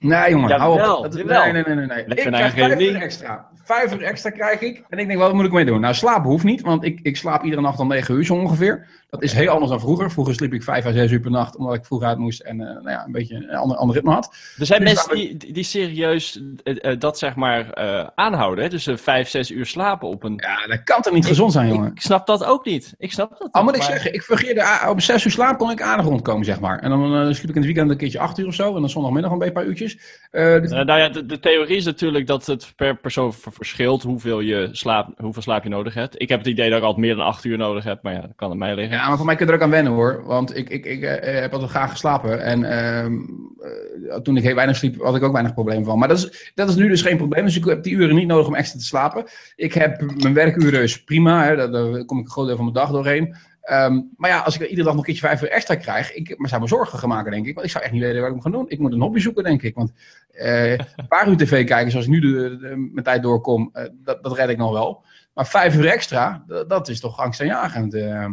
Nee, 0.00 0.30
jongen, 0.30 0.48
ja, 0.48 0.58
hou 0.58 0.72
op. 0.72 1.02
Dat, 1.02 1.14
nee, 1.14 1.24
nee, 1.24 1.52
nee, 1.52 1.74
nee. 1.74 1.86
nee. 1.86 2.04
Ik 2.04 2.16
krijg 2.16 2.52
vijf 2.52 2.80
uur 2.80 2.94
extra. 2.94 3.48
Vijf 3.64 3.94
uur 3.94 4.02
extra 4.02 4.30
krijg 4.30 4.60
ik. 4.60 4.84
En 4.88 4.98
ik 4.98 5.06
denk, 5.06 5.18
wat 5.18 5.32
moet 5.32 5.44
ik 5.44 5.52
mee 5.52 5.64
doen? 5.64 5.80
Nou, 5.80 5.94
slapen 5.94 6.30
hoeft 6.30 6.44
niet, 6.44 6.60
want 6.60 6.84
ik, 6.84 7.00
ik 7.02 7.16
slaap 7.16 7.42
iedere 7.42 7.62
nacht 7.62 7.78
al 7.78 7.86
negen 7.86 8.14
uur 8.14 8.24
zo 8.24 8.34
ongeveer. 8.34 8.86
Dat 9.10 9.22
is 9.22 9.32
heel 9.32 9.48
anders 9.48 9.70
dan 9.70 9.80
vroeger. 9.80 10.10
Vroeger 10.10 10.34
sliep 10.34 10.52
ik 10.52 10.62
vijf 10.62 10.86
à 10.86 10.92
zes 10.92 11.10
uur 11.10 11.20
per 11.20 11.30
nacht, 11.30 11.56
omdat 11.56 11.74
ik 11.74 11.84
vroeg 11.84 12.02
uit 12.02 12.18
moest 12.18 12.40
en 12.40 12.60
uh, 12.60 12.66
nou 12.66 12.90
ja, 12.90 13.04
een 13.04 13.12
beetje 13.12 13.34
een 13.34 13.56
ander, 13.56 13.76
ander 13.76 13.96
ritme 13.96 14.12
had. 14.12 14.34
Er 14.58 14.66
zijn 14.66 14.84
dus 14.84 14.92
mensen 14.92 15.38
die, 15.38 15.52
die 15.52 15.64
serieus 15.64 16.42
uh, 16.64 16.98
dat 16.98 17.18
zeg 17.18 17.34
maar 17.34 17.74
aanhouden. 18.14 18.64
Hè? 18.64 18.70
Dus 18.70 18.88
vijf, 18.94 19.28
zes 19.28 19.50
uur 19.50 19.66
slapen 19.66 20.08
op 20.08 20.22
een... 20.22 20.34
Ja, 20.36 20.66
dat 20.66 20.82
kan 20.84 21.02
toch 21.02 21.12
niet 21.12 21.22
ik, 21.22 21.28
gezond 21.28 21.52
zijn, 21.52 21.68
jongen? 21.68 21.90
Ik 21.90 22.00
snap 22.00 22.26
dat 22.26 22.44
ook 22.44 22.64
niet. 22.64 22.94
Ik 22.98 23.12
snap 23.12 23.38
dat 23.38 23.48
Al 23.52 23.62
moet 23.62 23.76
ik 23.76 23.82
zeggen, 23.82 24.14
ik 24.14 24.22
vergeerde, 24.22 24.64
op 24.88 25.00
zes 25.00 25.24
uur 25.24 25.30
slaap 25.30 25.58
kon 25.58 25.70
ik 25.70 25.82
aardig 25.82 26.06
rondkomen, 26.06 26.44
zeg 26.44 26.60
maar. 26.60 26.78
En 26.78 26.90
dan 26.90 27.34
sliep 27.34 27.48
ik 27.48 27.56
in 27.56 27.62
het 27.62 27.64
weekend 27.64 27.90
een 27.90 27.96
keertje 27.96 28.18
acht 28.18 28.38
uur 28.38 28.46
of 28.46 28.54
zo. 28.54 28.74
En 28.74 28.80
dan 28.80 28.90
zondagmiddag 28.90 29.32
een 29.32 29.52
paar 29.52 29.66
uurtjes. 29.68 29.98
Uh, 30.32 30.60
nou 30.60 30.98
ja, 30.98 31.08
de, 31.08 31.26
de, 31.26 31.38
theorie 31.38 31.76
is 31.76 31.84
natuurlijk 31.84 32.26
dat 32.26 32.46
het 32.46 32.72
per 32.76 32.96
persoon 32.96 33.32
verschilt 33.32 34.02
hoeveel, 34.02 34.40
je 34.40 34.68
slaap, 34.72 35.08
hoeveel 35.16 35.42
slaap 35.42 35.62
je 35.62 35.68
nodig 35.68 35.94
hebt. 35.94 36.20
Ik 36.20 36.28
heb 36.28 36.38
het 36.38 36.48
idee 36.48 36.68
dat 36.68 36.78
ik 36.78 36.84
altijd 36.84 37.04
meer 37.04 37.16
dan 37.16 37.26
acht 37.26 37.44
uur 37.44 37.56
nodig 37.58 37.84
heb, 37.84 38.02
maar 38.02 38.12
ja, 38.12 38.20
dat 38.20 38.32
kan 38.36 38.50
aan 38.50 38.58
mij 38.58 38.74
liggen. 38.74 38.96
Ja, 38.96 39.08
maar 39.08 39.16
voor 39.16 39.26
mij 39.26 39.36
kun 39.36 39.46
je 39.46 39.52
er 39.52 39.58
ook 39.58 39.64
aan 39.64 39.70
wennen 39.70 39.92
hoor. 39.92 40.22
Want 40.24 40.56
ik, 40.56 40.68
ik, 40.68 40.84
ik 40.84 41.02
uh, 41.02 41.10
heb 41.20 41.52
altijd 41.52 41.70
graag 41.70 41.90
geslapen. 41.90 42.42
En 42.42 42.60
uh, 42.60 44.18
toen 44.22 44.36
ik 44.36 44.42
heel 44.42 44.54
weinig 44.54 44.76
sliep, 44.76 45.02
had 45.02 45.16
ik 45.16 45.22
ook 45.22 45.32
weinig 45.32 45.54
probleem 45.54 45.84
van. 45.84 45.98
Maar 45.98 46.08
dat 46.08 46.18
is, 46.18 46.52
dat 46.54 46.68
is 46.68 46.74
nu 46.74 46.88
dus 46.88 47.02
geen 47.02 47.16
probleem. 47.16 47.44
Dus 47.44 47.56
ik 47.56 47.64
heb 47.64 47.82
die 47.82 47.94
uren 47.94 48.14
niet 48.14 48.26
nodig 48.26 48.46
om 48.46 48.54
extra 48.54 48.78
te 48.78 48.84
slapen. 48.84 49.24
Ik 49.56 49.74
heb 49.74 50.12
mijn 50.16 50.34
werkuren 50.34 50.82
is 50.82 51.04
prima. 51.04 51.44
Hè, 51.44 51.56
daar, 51.56 51.70
daar 51.70 52.04
kom 52.04 52.18
ik 52.18 52.24
een 52.24 52.30
groot 52.30 52.46
deel 52.46 52.56
van 52.56 52.64
mijn 52.64 52.76
dag 52.76 52.90
doorheen. 52.90 53.36
Ehm, 53.68 54.00
maar 54.16 54.30
ja, 54.30 54.38
als 54.38 54.54
ik 54.54 54.60
iedere 54.60 54.82
dag 54.82 54.94
nog 54.94 54.96
een 54.96 55.04
keertje 55.04 55.26
vijf 55.26 55.42
uur 55.42 55.50
extra 55.50 55.74
krijg, 55.74 56.12
ik 56.12 56.38
maar 56.38 56.48
zou 56.48 56.60
me 56.60 56.68
zorgen 56.68 56.98
gaan 56.98 57.08
maken, 57.08 57.30
denk 57.30 57.46
ik. 57.46 57.54
Want 57.54 57.66
ik 57.66 57.72
zou 57.72 57.84
echt 57.84 57.92
niet 57.92 58.02
weten 58.02 58.18
wat 58.18 58.28
ik 58.28 58.34
moet 58.34 58.42
gaan 58.42 58.52
doen. 58.52 58.68
Ik 58.68 58.78
moet 58.78 58.92
een 58.92 59.00
hobby 59.00 59.20
zoeken, 59.20 59.44
denk 59.44 59.62
ik. 59.62 59.74
Want 59.74 59.92
uh, 60.32 60.72
een 60.96 61.08
paar 61.08 61.28
uur 61.28 61.36
tv 61.36 61.66
kijken, 61.66 61.90
zoals 61.90 62.06
ik 62.06 62.12
nu 62.12 62.20
de, 62.20 62.56
de, 62.56 62.88
mijn 62.92 63.04
tijd 63.04 63.22
doorkom, 63.22 63.70
uh, 63.72 63.82
dat, 63.92 64.22
dat 64.22 64.36
red 64.36 64.48
ik 64.48 64.56
nog 64.56 64.72
wel. 64.72 65.04
Maar 65.34 65.46
vijf 65.46 65.76
uur 65.76 65.86
extra, 65.86 66.44
dat, 66.68 66.88
is 66.88 67.00
toch 67.00 67.18
angstaanjagend. 67.18 67.94
Uh, 67.94 68.26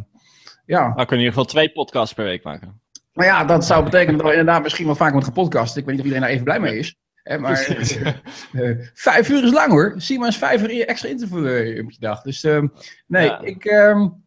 ja. 0.65 0.81
Nou, 0.81 0.93
kunnen 0.93 1.09
in 1.09 1.17
ieder 1.17 1.27
geval 1.27 1.45
twee 1.45 1.71
podcasts 1.71 2.13
per 2.13 2.25
week 2.25 2.43
maken. 2.43 2.81
Maar 3.13 3.25
ja, 3.25 3.45
dat 3.45 3.65
zou 3.65 3.83
betekenen 3.83 4.17
dat 4.17 4.25
we 4.27 4.37
inderdaad 4.37 4.63
misschien 4.63 4.85
wel 4.85 4.95
vaak 4.95 5.13
moeten 5.13 5.33
gaan 5.33 5.43
podcasten. 5.43 5.79
Ik 5.79 5.85
weet 5.85 5.95
niet 5.95 6.05
of 6.05 6.11
iedereen 6.11 6.27
daar 6.27 6.33
even 6.33 6.45
blij 6.45 6.59
mee 6.59 6.77
is. 6.77 6.95
Hè, 7.23 7.37
maar 7.43 7.57
vijf 8.93 9.29
uur 9.29 9.43
is 9.43 9.51
lang 9.51 9.71
hoor. 9.71 9.89
Maar 9.89 10.25
eens 10.25 10.37
vijf 10.37 10.61
uur 10.61 10.87
extra 10.87 11.09
interview 11.09 11.83
op 11.83 11.91
je 11.91 11.99
dag. 11.99 12.21
Dus 12.21 12.41
nee, 13.07 13.25
ja. 13.25 13.41
ik... 13.41 13.65
Um, 13.65 14.23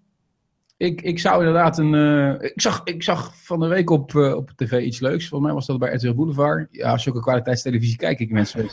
ik, 0.79 1.03
ik 1.03 1.19
zou 1.19 1.39
inderdaad 1.39 1.79
een. 1.79 1.93
Uh, 1.93 2.33
ik, 2.39 2.53
zag, 2.55 2.81
ik 2.85 3.03
zag 3.03 3.33
van 3.35 3.61
de 3.61 3.67
week 3.67 3.91
op, 3.91 4.13
uh, 4.13 4.35
op 4.35 4.51
tv 4.57 4.81
iets 4.81 5.01
leuks. 5.01 5.29
Volgens 5.29 5.51
mij 5.51 5.53
was 5.53 5.67
dat 5.67 5.79
bij 5.79 5.93
RTL 5.93 6.15
Boulevard. 6.15 6.69
Ja, 6.71 6.99
zulke 6.99 7.21
kwaliteitstelevisie 7.21 7.97
kijk 7.97 8.19
ik 8.19 8.31
mensen. 8.31 8.71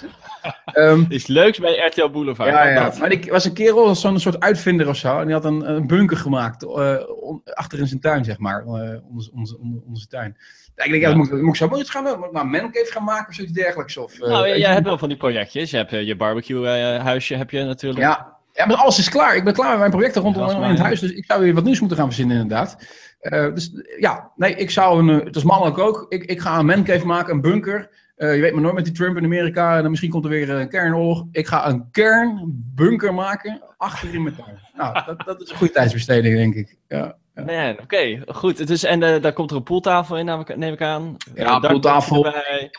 um, 0.74 1.06
Iets 1.10 1.28
leuks 1.28 1.60
bij 1.60 1.86
RTL 1.86 2.10
Boulevard. 2.10 2.50
Ja, 2.50 2.70
ja. 2.70 2.94
maar 3.00 3.12
ik 3.12 3.32
was 3.32 3.46
een 3.46 3.54
kerel, 3.54 3.96
zo'n 3.96 4.20
soort 4.20 4.40
uitvinder 4.40 4.88
of 4.88 4.96
zo. 4.96 5.20
En 5.20 5.26
die 5.26 5.34
had 5.34 5.46
een, 5.46 5.70
een 5.70 5.88
bunker 5.88 6.18
gemaakt. 6.18 6.64
Uh, 6.64 6.96
on, 7.22 7.42
achter 7.44 7.80
in 7.80 7.88
zijn 7.88 8.00
tuin, 8.02 8.26
zeg 8.26 8.38
maar. 8.38 8.64
onder, 8.64 9.02
onze, 9.34 9.58
onder, 9.60 9.82
onze 9.88 10.08
tuin. 10.08 10.38
Ik 10.76 10.92
denk, 10.92 11.02
ja, 11.02 11.16
moet, 11.16 11.32
moet 11.32 11.50
ik 11.50 11.56
zo 11.56 11.68
moet 11.68 11.90
gaan 11.90 12.04
doen. 12.04 12.18
Moet 12.18 12.26
ik 12.26 12.32
maar 12.32 12.48
mancave 12.48 12.92
gaan 12.92 13.04
maken 13.04 13.28
of 13.28 13.36
zoiets 13.36 13.54
dergelijks? 13.54 13.98
Of, 13.98 14.20
nou, 14.20 14.48
jij 14.48 14.74
hebt 14.74 14.86
wel 14.86 14.98
van 14.98 15.10
die 15.10 15.18
projectjes. 15.18 15.72
Je 15.72 15.78
hebt 15.78 15.92
je 15.92 16.16
barbecue 16.16 16.68
huisje, 17.00 17.36
heb 17.36 17.50
je 17.50 17.64
natuurlijk. 17.64 18.02
Ja, 18.02 18.35
ja, 18.56 18.66
maar 18.66 18.76
alles 18.76 19.00
is 19.00 19.10
klaar. 19.10 19.36
Ik 19.36 19.44
ben 19.44 19.54
klaar 19.54 19.70
met 19.70 19.80
mijn 19.80 19.92
projecten 19.92 20.22
rondom 20.22 20.64
in 20.64 20.70
het 20.70 20.80
huis. 20.80 21.00
Dus 21.00 21.12
ik 21.12 21.26
zou 21.26 21.42
weer 21.42 21.54
wat 21.54 21.64
nieuws 21.64 21.80
moeten 21.80 21.98
gaan 21.98 22.06
verzinnen, 22.06 22.38
inderdaad. 22.38 22.78
Uh, 23.22 23.54
dus 23.54 23.72
ja, 24.00 24.32
nee, 24.36 24.56
ik 24.56 24.70
zou 24.70 25.00
een. 25.00 25.26
Het 25.26 25.36
is 25.36 25.44
mannelijk 25.44 25.78
ook. 25.78 26.06
Ik, 26.10 26.24
ik 26.24 26.40
ga 26.40 26.60
een 26.60 26.66
mancave 26.66 27.06
maken, 27.06 27.34
een 27.34 27.42
bunker. 27.42 27.90
Uh, 28.18 28.36
je 28.36 28.42
weet 28.42 28.54
maar 28.54 28.62
nooit 28.62 28.76
met 28.76 28.86
die 28.86 28.94
Trump 28.94 29.18
in 29.18 29.24
Amerika. 29.24 29.76
En 29.76 29.82
dan 29.82 29.90
misschien 29.90 30.12
komt 30.12 30.24
er 30.24 30.30
weer 30.30 30.50
een 30.50 30.70
kernoorlog. 30.70 31.26
Ik 31.32 31.48
ga 31.48 31.68
een 31.68 31.88
kernbunker 31.92 33.14
maken 33.14 33.62
achter 33.78 34.14
in 34.14 34.24
mijn 34.24 34.36
tuin. 34.36 34.60
Nou, 34.74 35.06
dat, 35.06 35.26
dat 35.26 35.42
is 35.42 35.50
een 35.50 35.58
goede 35.58 35.74
tijdsbesteding, 35.74 36.36
denk 36.36 36.56
ik. 36.56 36.78
Ja. 36.88 37.16
Ja. 37.36 37.44
Man, 37.44 37.80
oké, 37.82 38.24
goed. 38.28 38.68
Dus, 38.68 38.84
en 38.84 39.02
uh, 39.02 39.22
daar 39.22 39.34
komt 39.34 39.52
er 39.52 39.58
een 39.58 39.64
pooltafel 39.64 40.18
in, 40.18 40.46
neem 40.56 40.74
ik 40.74 40.82
aan. 40.82 41.16
Ja, 41.34 41.62
uh, 41.64 41.70
pooltafel. 41.70 42.24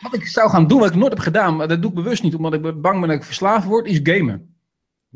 Wat 0.01 0.13
ik 0.13 0.27
zou 0.27 0.49
gaan 0.49 0.67
doen, 0.67 0.79
wat 0.79 0.89
ik 0.89 0.95
nooit 0.95 1.11
heb 1.11 1.21
gedaan, 1.21 1.55
maar 1.55 1.67
dat 1.67 1.81
doe 1.81 1.89
ik 1.89 1.95
bewust 1.95 2.23
niet, 2.23 2.35
omdat 2.35 2.53
ik 2.53 2.61
bang 2.61 2.99
ben 2.99 3.09
dat 3.09 3.17
ik 3.17 3.23
verslaafd 3.23 3.65
word, 3.65 3.87
is 3.87 3.99
gamen. 4.03 4.56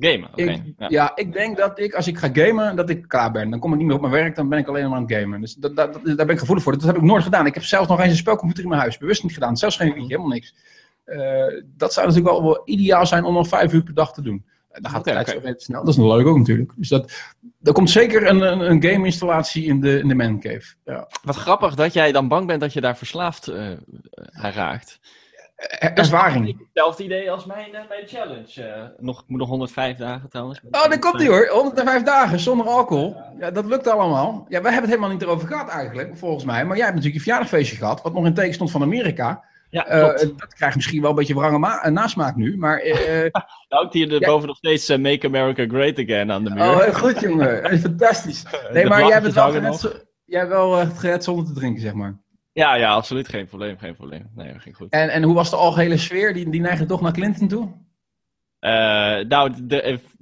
Gamen, 0.03 0.29
oké. 0.29 0.63
Ja. 0.77 0.88
ja. 0.89 1.12
ik 1.15 1.34
denk 1.34 1.58
dat 1.58 1.79
ik, 1.79 1.93
als 1.93 2.08
ik 2.08 2.17
ga 2.17 2.29
gamen, 2.34 2.75
dat 2.75 2.89
ik 2.89 3.08
klaar 3.08 3.31
ben. 3.31 3.50
Dan 3.50 3.60
kom 3.60 3.72
ik 3.72 3.77
niet 3.77 3.88
meer 3.88 3.96
op 3.96 4.01
mijn 4.01 4.13
werk, 4.13 4.36
dan 4.36 4.50
ben 4.50 4.60
ik 4.60 4.67
alleen 4.67 4.89
maar 4.89 4.98
aan 4.98 5.05
het 5.08 5.13
gamen. 5.13 5.41
Dus 5.41 5.53
dat, 5.53 5.75
dat, 5.75 5.93
daar 6.03 6.15
ben 6.15 6.29
ik 6.29 6.39
gevoelig 6.39 6.63
voor. 6.63 6.72
Dat 6.72 6.84
heb 6.84 6.96
ik 6.96 7.01
nooit 7.01 7.24
gedaan. 7.24 7.46
Ik 7.46 7.53
heb 7.53 7.63
zelfs 7.63 7.88
nog 7.88 8.00
eens 8.00 8.10
een 8.10 8.15
spelcomputer 8.15 8.63
in 8.63 8.70
mijn 8.70 8.81
huis. 8.81 8.98
Bewust 8.98 9.24
niet 9.24 9.34
gedaan. 9.34 9.58
Zelfs 9.58 9.75
geen 9.75 9.88
liedje, 9.88 10.01
helemaal 10.01 10.27
niks. 10.27 10.55
Uh, 11.05 11.62
dat 11.77 11.93
zou 11.93 12.08
natuurlijk 12.08 12.34
wel, 12.34 12.43
wel, 12.43 12.62
ideaal 12.65 13.05
zijn 13.05 13.24
om 13.24 13.34
nog 13.34 13.48
vijf 13.48 13.74
uur 13.74 13.84
per 13.84 13.93
dag 13.93 14.13
te 14.13 14.22
doen. 14.22 14.46
Dan 14.72 14.91
gaat 14.91 15.05
het 15.05 15.36
okay. 15.36 15.53
snel. 15.58 15.79
Dat 15.79 15.93
is 15.93 16.00
nog 16.00 16.15
leuk 16.15 16.27
ook 16.27 16.38
natuurlijk. 16.38 16.72
Dus 16.75 16.89
dat, 16.89 17.12
er 17.63 17.74
komt 17.74 17.89
zeker 17.89 18.27
een, 18.27 18.41
een, 18.41 18.72
een 18.72 18.84
game-installatie 18.84 19.65
in 19.65 19.81
de, 19.81 20.00
in 20.00 20.08
de 20.08 20.15
mancave. 20.15 20.74
Ja. 20.86 21.08
Wat 21.24 21.36
grappig 21.36 21.75
dat 21.75 21.93
jij 21.93 22.12
dan 22.12 22.27
bang 22.27 22.48
bent 22.48 22.62
dat 22.62 22.74
je 22.74 22.81
daar 22.81 22.98
verslaafd 22.98 23.50
uh, 23.50 23.70
raakt. 24.31 25.00
Eh, 25.61 25.89
ervaring. 25.93 26.57
Hetzelfde 26.59 27.03
idee 27.03 27.31
als 27.31 27.45
mijn, 27.45 27.69
uh, 27.71 27.79
mijn 27.89 28.07
challenge. 28.07 28.47
Uh, 28.57 28.83
nog, 28.97 29.23
moet 29.27 29.39
nog 29.39 29.49
105 29.49 29.97
dagen 29.97 30.29
trouwens. 30.29 30.61
Oh, 30.71 30.89
dat 30.89 30.99
komt 30.99 31.17
niet 31.17 31.27
hoor. 31.27 31.47
105 31.47 32.03
dagen 32.03 32.39
zonder 32.39 32.67
alcohol. 32.67 33.15
Ja, 33.39 33.51
dat 33.51 33.65
lukt 33.65 33.87
allemaal. 33.87 34.45
Ja, 34.49 34.61
we 34.61 34.63
hebben 34.63 34.81
het 34.81 34.89
helemaal 34.89 35.09
niet 35.09 35.21
erover 35.21 35.47
gehad 35.47 35.69
eigenlijk, 35.69 36.17
volgens 36.17 36.43
mij. 36.43 36.65
Maar 36.65 36.75
jij 36.75 36.85
hebt 36.85 36.95
natuurlijk 36.95 37.13
je 37.13 37.29
verjaardagfeestje 37.29 37.75
gehad, 37.75 38.01
wat 38.01 38.13
nog 38.13 38.25
in 38.25 38.33
teken 38.33 38.53
stond 38.53 38.71
van 38.71 38.81
Amerika. 38.81 39.43
Ja, 39.69 39.83
dat 40.37 40.53
krijgt 40.53 40.75
misschien 40.75 41.01
wel 41.01 41.09
een 41.09 41.15
beetje 41.15 41.35
wrange 41.35 41.89
nasmaak 41.89 42.35
nu, 42.35 42.57
maar... 42.57 42.83
nou, 43.69 43.87
hier 43.91 44.11
ja. 44.11 44.27
boven 44.27 44.47
nog 44.47 44.57
steeds 44.57 44.97
Make 44.97 45.27
America 45.27 45.65
Great 45.67 45.99
Again 45.99 46.31
aan 46.31 46.43
de 46.43 46.49
muur. 46.49 46.63
Oh, 46.63 46.95
goed 46.95 47.19
jongen. 47.19 47.79
Fantastisch. 47.79 48.43
Nee, 48.73 48.85
maar 48.85 48.99
jij 48.99 49.11
hebt 49.11 49.25
het 49.25 49.35
wel 49.35 49.51
gered, 49.51 50.05
jij 50.25 50.39
hebt 50.39 50.51
wel 50.51 50.85
gered 50.85 51.23
zonder 51.23 51.45
te 51.45 51.53
drinken, 51.53 51.81
zeg 51.81 51.93
maar. 51.93 52.19
Ja, 52.53 52.75
ja, 52.75 52.93
absoluut. 52.93 53.29
Geen 53.29 53.46
probleem, 53.46 53.77
geen 53.77 53.96
probleem. 53.96 54.29
Nee, 54.36 54.53
dat 54.53 54.62
ging 54.62 54.75
goed. 54.75 54.91
En, 54.91 55.10
en 55.10 55.24
hoe 55.24 55.34
was 55.34 55.50
de 55.50 55.55
algehele 55.55 55.98
sfeer? 55.98 56.34
Die, 56.34 56.50
die 56.50 56.62
neigde 56.62 56.86
toch 56.86 57.01
naar 57.01 57.13
Clinton 57.13 57.48
toe? 57.48 57.70
Uh, 58.62 58.72
nou, 59.20 59.67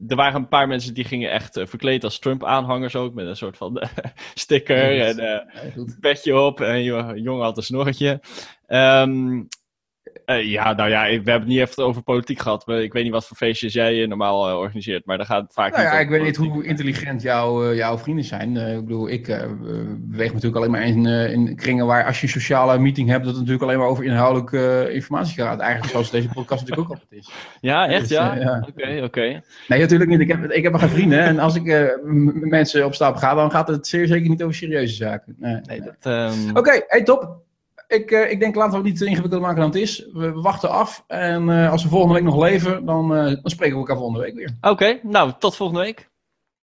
er 0.08 0.16
waren 0.16 0.42
een 0.42 0.48
paar 0.48 0.68
mensen 0.68 0.94
die 0.94 1.04
gingen 1.04 1.32
echt 1.32 1.58
uh, 1.58 1.66
verkleed 1.66 2.04
als 2.04 2.20
Trump-aanhangers 2.20 2.96
ook. 2.96 3.14
Met 3.14 3.26
een 3.26 3.36
soort 3.36 3.58
van 3.58 3.82
sticker 4.34 5.02
en 5.02 5.20
uh, 5.20 5.84
petje 6.00 6.40
op. 6.40 6.62
En 6.62 6.84
jongen 7.22 7.44
had 7.44 7.58
een 7.58 7.64
snorretje. 7.64 8.22
Um, 8.68 9.48
uh, 10.26 10.44
ja, 10.44 10.74
nou 10.74 10.90
ja, 10.90 11.04
we 11.04 11.12
hebben 11.12 11.34
het 11.34 11.48
niet 11.48 11.60
even 11.60 11.84
over 11.84 12.04
politiek 12.04 12.40
gehad. 12.40 12.68
Maar 12.68 12.82
ik 12.82 12.94
weet 12.94 13.04
niet 13.04 13.12
wat 13.12 13.28
voor 13.28 13.38
feestjes 13.38 13.74
jij 13.74 14.06
normaal 14.06 14.50
uh, 14.50 14.58
organiseert. 14.58 15.06
Maar 15.06 15.18
daar 15.18 15.26
gaat 15.26 15.42
het 15.42 15.54
vaak 15.54 15.72
nou 15.72 15.84
ja, 15.84 16.00
ik 16.00 16.10
weet 16.10 16.24
niet 16.24 16.36
hoe 16.36 16.66
intelligent 16.66 17.22
jouw, 17.22 17.70
uh, 17.70 17.76
jouw 17.76 17.98
vrienden 17.98 18.26
zijn. 18.26 18.58
ik 18.58 18.86
bedoel, 18.86 19.10
ik 19.10 19.26
beweeg 19.98 20.34
natuurlijk 20.34 20.56
alleen 20.56 20.72
maar 20.72 20.86
in, 20.86 21.06
in 21.06 21.56
kringen 21.56 21.86
waar 21.86 22.06
als 22.06 22.18
je 22.22 22.24
een 22.24 22.34
sociale 22.34 22.80
meeting 22.80 23.10
hebt, 23.10 23.24
dat 23.24 23.32
het 23.32 23.40
natuurlijk 23.40 23.64
alleen 23.64 23.80
maar 23.80 23.88
over 23.88 24.04
inhoudelijke 24.04 24.90
informatie 24.94 25.42
gaat. 25.42 25.60
Eigenlijk 25.60 25.92
zoals 25.92 26.12
deze 26.12 26.28
podcast 26.28 26.62
natuurlijk 26.62 26.90
ook 26.90 26.98
altijd 26.98 27.22
is. 27.22 27.32
Ja, 27.62 27.88
echt 27.88 28.02
dus, 28.02 28.18
ja? 28.18 28.64
Oké, 28.70 29.02
oké. 29.04 29.42
Nee, 29.68 29.80
natuurlijk 29.80 30.10
niet. 30.10 30.20
Ik 30.20 30.28
heb, 30.28 30.52
ik 30.52 30.64
heb 30.64 30.72
maar 30.72 30.82
geen 30.82 30.90
vrienden. 30.90 31.20
En 31.20 31.40
als 31.40 31.56
ik 31.56 31.98
mensen 32.50 32.86
op 32.86 32.94
stap 32.94 33.16
ga, 33.16 33.34
dan 33.34 33.52
gaat 33.52 33.68
het 33.68 33.88
zeer 33.88 34.08
zeker 34.08 34.30
niet 34.30 34.44
over 34.44 34.56
serieuze 34.56 34.96
zaken. 34.96 35.36
Nee, 35.38 35.60
nee, 35.64 35.82
um... 36.04 36.58
Oké, 36.58 36.82
hey, 36.88 37.04
top 37.04 37.48
ik, 37.90 38.12
uh, 38.12 38.32
ik 38.32 38.40
denk 38.40 38.56
laten 38.56 38.72
we 38.72 38.78
het 38.78 38.86
niet 38.86 38.98
te 38.98 39.06
ingewikkeld 39.06 39.42
maken 39.42 39.60
dan 39.60 39.70
het 39.70 39.80
is. 39.80 40.08
We, 40.14 40.32
wachten 40.32 40.70
af. 40.70 41.04
En 41.08 41.50
uh, 41.50 41.72
als 41.72 41.84
we 41.84 41.90
volgende 41.90 42.14
week 42.14 42.24
nog 42.24 42.38
leven, 42.38 42.86
dan, 42.86 43.18
uh, 43.18 43.24
dan 43.24 43.40
spreken 43.44 43.74
we 43.74 43.80
elkaar 43.80 43.98
volgende 43.98 44.22
week 44.26 44.36
weer. 44.36 44.58
Oké, 44.62 45.00
nou, 45.04 45.32
tot 45.40 45.56
volgende 45.56 45.84
week. 45.84 46.09